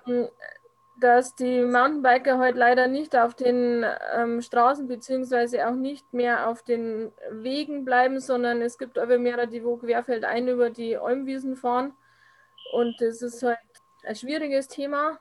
dass 0.99 1.35
die 1.35 1.61
Mountainbiker 1.61 2.37
heute 2.37 2.57
leider 2.57 2.87
nicht 2.87 3.15
auf 3.15 3.35
den 3.35 3.85
ähm, 4.15 4.41
Straßen 4.41 4.87
beziehungsweise 4.87 5.67
auch 5.67 5.75
nicht 5.75 6.13
mehr 6.13 6.49
auf 6.49 6.63
den 6.63 7.11
Wegen 7.29 7.83
bleiben, 7.83 8.19
sondern 8.19 8.61
es 8.61 8.77
gibt 8.77 8.97
aber 8.97 9.17
mehrere, 9.17 9.47
die 9.47 9.63
wo 9.63 9.77
querfeldein 9.77 10.47
über 10.47 10.69
die 10.69 10.97
Almwiesen 10.97 11.55
fahren. 11.55 11.93
Und 12.73 12.95
das 12.99 13.21
ist 13.21 13.43
halt 13.43 13.57
ein 14.03 14.15
schwieriges 14.15 14.67
Thema. 14.67 15.19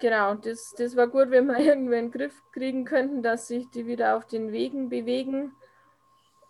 Genau, 0.00 0.34
das, 0.34 0.74
das 0.76 0.96
war 0.96 1.08
gut, 1.08 1.30
wenn 1.30 1.46
wir 1.46 1.58
irgendwie 1.58 1.96
einen 1.96 2.10
Griff 2.10 2.42
kriegen 2.52 2.84
könnten, 2.84 3.22
dass 3.22 3.48
sich 3.48 3.68
die 3.70 3.86
wieder 3.86 4.16
auf 4.16 4.26
den 4.26 4.52
Wegen 4.52 4.88
bewegen. 4.88 5.52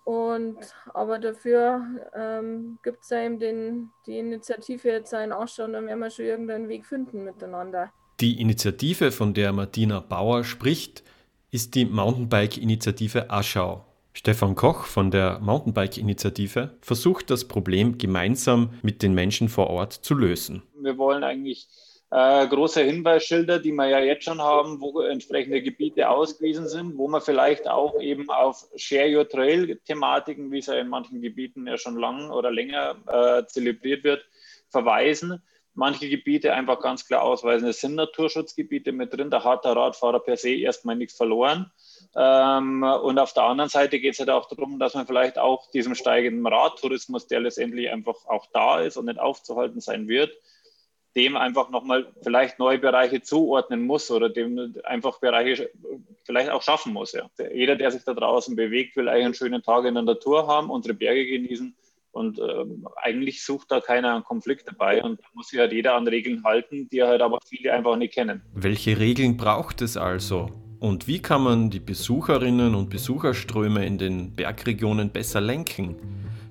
Und 0.04 0.58
aber 0.92 1.18
dafür 1.18 1.82
ähm, 2.14 2.78
gibt 2.82 3.04
es 3.04 3.10
ja 3.10 3.22
eben 3.22 3.38
den, 3.38 3.90
die 4.06 4.18
Initiative 4.18 4.88
jetzt 4.88 5.14
einen 5.14 5.32
Ausschau 5.32 5.64
und 5.64 5.72
dann 5.72 5.86
werden 5.86 6.00
wir 6.00 6.10
schon 6.10 6.26
irgendeinen 6.26 6.68
Weg 6.68 6.84
finden 6.84 7.24
miteinander. 7.24 7.90
Die 8.20 8.40
Initiative, 8.40 9.10
von 9.10 9.32
der 9.32 9.52
Martina 9.52 10.00
Bauer 10.00 10.44
spricht, 10.44 11.02
ist 11.50 11.74
die 11.74 11.86
Mountainbike-Initiative 11.86 13.30
Aschau. 13.30 13.86
Stefan 14.12 14.54
Koch 14.54 14.84
von 14.84 15.10
der 15.10 15.40
Mountainbike-Initiative 15.40 16.76
versucht 16.80 17.30
das 17.30 17.48
Problem 17.48 17.98
gemeinsam 17.98 18.70
mit 18.82 19.02
den 19.02 19.14
Menschen 19.14 19.48
vor 19.48 19.68
Ort 19.70 19.92
zu 19.92 20.14
lösen. 20.14 20.62
Wir 20.78 20.98
wollen 20.98 21.24
eigentlich 21.24 21.66
äh, 22.14 22.46
große 22.46 22.82
Hinweisschilder, 22.82 23.58
die 23.58 23.72
wir 23.72 23.88
ja 23.88 23.98
jetzt 23.98 24.22
schon 24.24 24.40
haben, 24.40 24.80
wo 24.80 25.00
entsprechende 25.00 25.60
Gebiete 25.62 26.08
ausgewiesen 26.08 26.68
sind, 26.68 26.96
wo 26.96 27.08
man 27.08 27.20
vielleicht 27.20 27.66
auch 27.66 28.00
eben 28.00 28.30
auf 28.30 28.68
Share 28.76 29.16
Your 29.16 29.28
Trail-Thematiken, 29.28 30.52
wie 30.52 30.58
es 30.58 30.66
ja 30.66 30.74
in 30.74 30.88
manchen 30.88 31.20
Gebieten 31.20 31.66
ja 31.66 31.76
schon 31.76 31.98
lang 31.98 32.30
oder 32.30 32.52
länger 32.52 32.96
äh, 33.06 33.46
zelebriert 33.46 34.04
wird, 34.04 34.24
verweisen 34.68 35.42
manche 35.74 36.08
Gebiete 36.08 36.54
einfach 36.54 36.80
ganz 36.80 37.06
klar 37.06 37.22
ausweisen. 37.22 37.68
Es 37.68 37.80
sind 37.80 37.96
Naturschutzgebiete 37.96 38.92
mit 38.92 39.12
drin, 39.12 39.30
da 39.30 39.42
hat 39.42 39.64
der 39.64 39.72
Radfahrer 39.72 40.20
per 40.20 40.36
se 40.36 40.50
erstmal 40.50 40.96
nichts 40.96 41.16
verloren. 41.16 41.70
Ähm, 42.16 42.82
und 42.82 43.18
auf 43.18 43.32
der 43.32 43.42
anderen 43.44 43.70
Seite 43.70 43.98
geht 43.98 44.14
es 44.14 44.20
halt 44.20 44.30
auch 44.30 44.46
darum, 44.48 44.78
dass 44.78 44.94
man 44.94 45.06
vielleicht 45.06 45.36
auch 45.36 45.68
diesem 45.72 45.94
steigenden 45.94 46.46
Radtourismus, 46.46 47.26
der 47.26 47.40
letztendlich 47.40 47.90
einfach 47.90 48.24
auch 48.26 48.46
da 48.52 48.80
ist 48.80 48.96
und 48.96 49.06
nicht 49.06 49.18
aufzuhalten 49.18 49.80
sein 49.80 50.06
wird, 50.08 50.30
dem 51.16 51.36
einfach 51.36 51.70
nochmal 51.70 52.12
vielleicht 52.22 52.58
neue 52.58 52.78
Bereiche 52.78 53.22
zuordnen 53.22 53.86
muss 53.86 54.10
oder 54.10 54.28
dem 54.28 54.74
einfach 54.84 55.20
Bereiche 55.20 55.70
vielleicht 56.24 56.50
auch 56.50 56.62
schaffen 56.62 56.92
muss. 56.92 57.12
Ja. 57.12 57.28
Jeder, 57.52 57.76
der 57.76 57.90
sich 57.90 58.04
da 58.04 58.14
draußen 58.14 58.56
bewegt, 58.56 58.96
will 58.96 59.08
eigentlich 59.08 59.24
einen 59.24 59.34
schönen 59.34 59.62
Tag 59.62 59.84
in 59.84 59.94
der 59.94 60.02
Natur 60.02 60.46
haben, 60.46 60.70
unsere 60.70 60.94
Berge 60.94 61.26
genießen 61.26 61.74
und 62.12 62.38
ähm, 62.38 62.86
eigentlich 62.96 63.44
sucht 63.44 63.70
da 63.70 63.80
keiner 63.80 64.14
einen 64.14 64.24
Konflikt 64.24 64.68
dabei 64.68 65.02
und 65.02 65.20
da 65.20 65.26
muss 65.34 65.48
sich 65.48 65.58
halt 65.58 65.72
jeder 65.72 65.94
an 65.94 66.06
Regeln 66.06 66.44
halten, 66.44 66.88
die 66.90 67.02
halt 67.02 67.20
aber 67.20 67.38
viele 67.44 67.72
einfach 67.72 67.96
nicht 67.96 68.14
kennen. 68.14 68.42
Welche 68.54 68.98
Regeln 68.98 69.36
braucht 69.36 69.82
es 69.82 69.96
also? 69.96 70.50
Und 70.80 71.08
wie 71.08 71.20
kann 71.20 71.42
man 71.42 71.70
die 71.70 71.80
Besucherinnen 71.80 72.74
und 72.74 72.90
Besucherströme 72.90 73.86
in 73.86 73.98
den 73.98 74.34
Bergregionen 74.34 75.10
besser 75.10 75.40
lenken? 75.40 75.96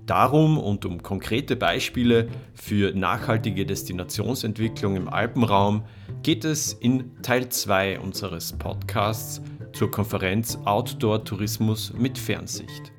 Darum 0.06 0.58
und 0.58 0.86
um 0.86 1.02
konkrete 1.02 1.56
Beispiele 1.56 2.28
für 2.54 2.94
nachhaltige 2.94 3.66
Destinationsentwicklung 3.66 4.98
im 4.98 5.08
Alpenraum 5.08 5.84
geht 6.24 6.44
es 6.44 6.74
in 6.74 7.12
Teil 7.22 7.48
2 7.48 8.00
unseres 8.00 8.52
Podcasts 8.52 9.42
zur 9.72 9.92
Konferenz 9.92 10.58
Outdoor 10.66 11.24
Tourismus 11.24 11.94
mit 11.94 12.18
Fernsicht. 12.18 12.92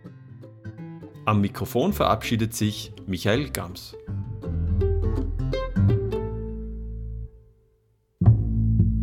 Am 1.26 1.42
Mikrofon 1.42 1.92
verabschiedet 1.92 2.54
sich 2.54 2.92
Michael 3.06 3.50
Gams. 3.50 3.94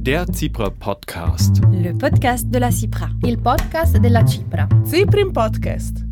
Der 0.04 0.26
Cipra 0.34 0.72
Podcast. 0.72 1.62
Le 1.72 1.94
podcast 1.94 2.48
de 2.50 2.60
la 2.60 2.72
Cipra. 2.72 3.12
Il 3.24 3.38
podcast 3.38 4.04
della 4.04 4.26
Cipra. 4.26 4.68
Ciprim 4.84 5.32
Podcast. 5.32 6.11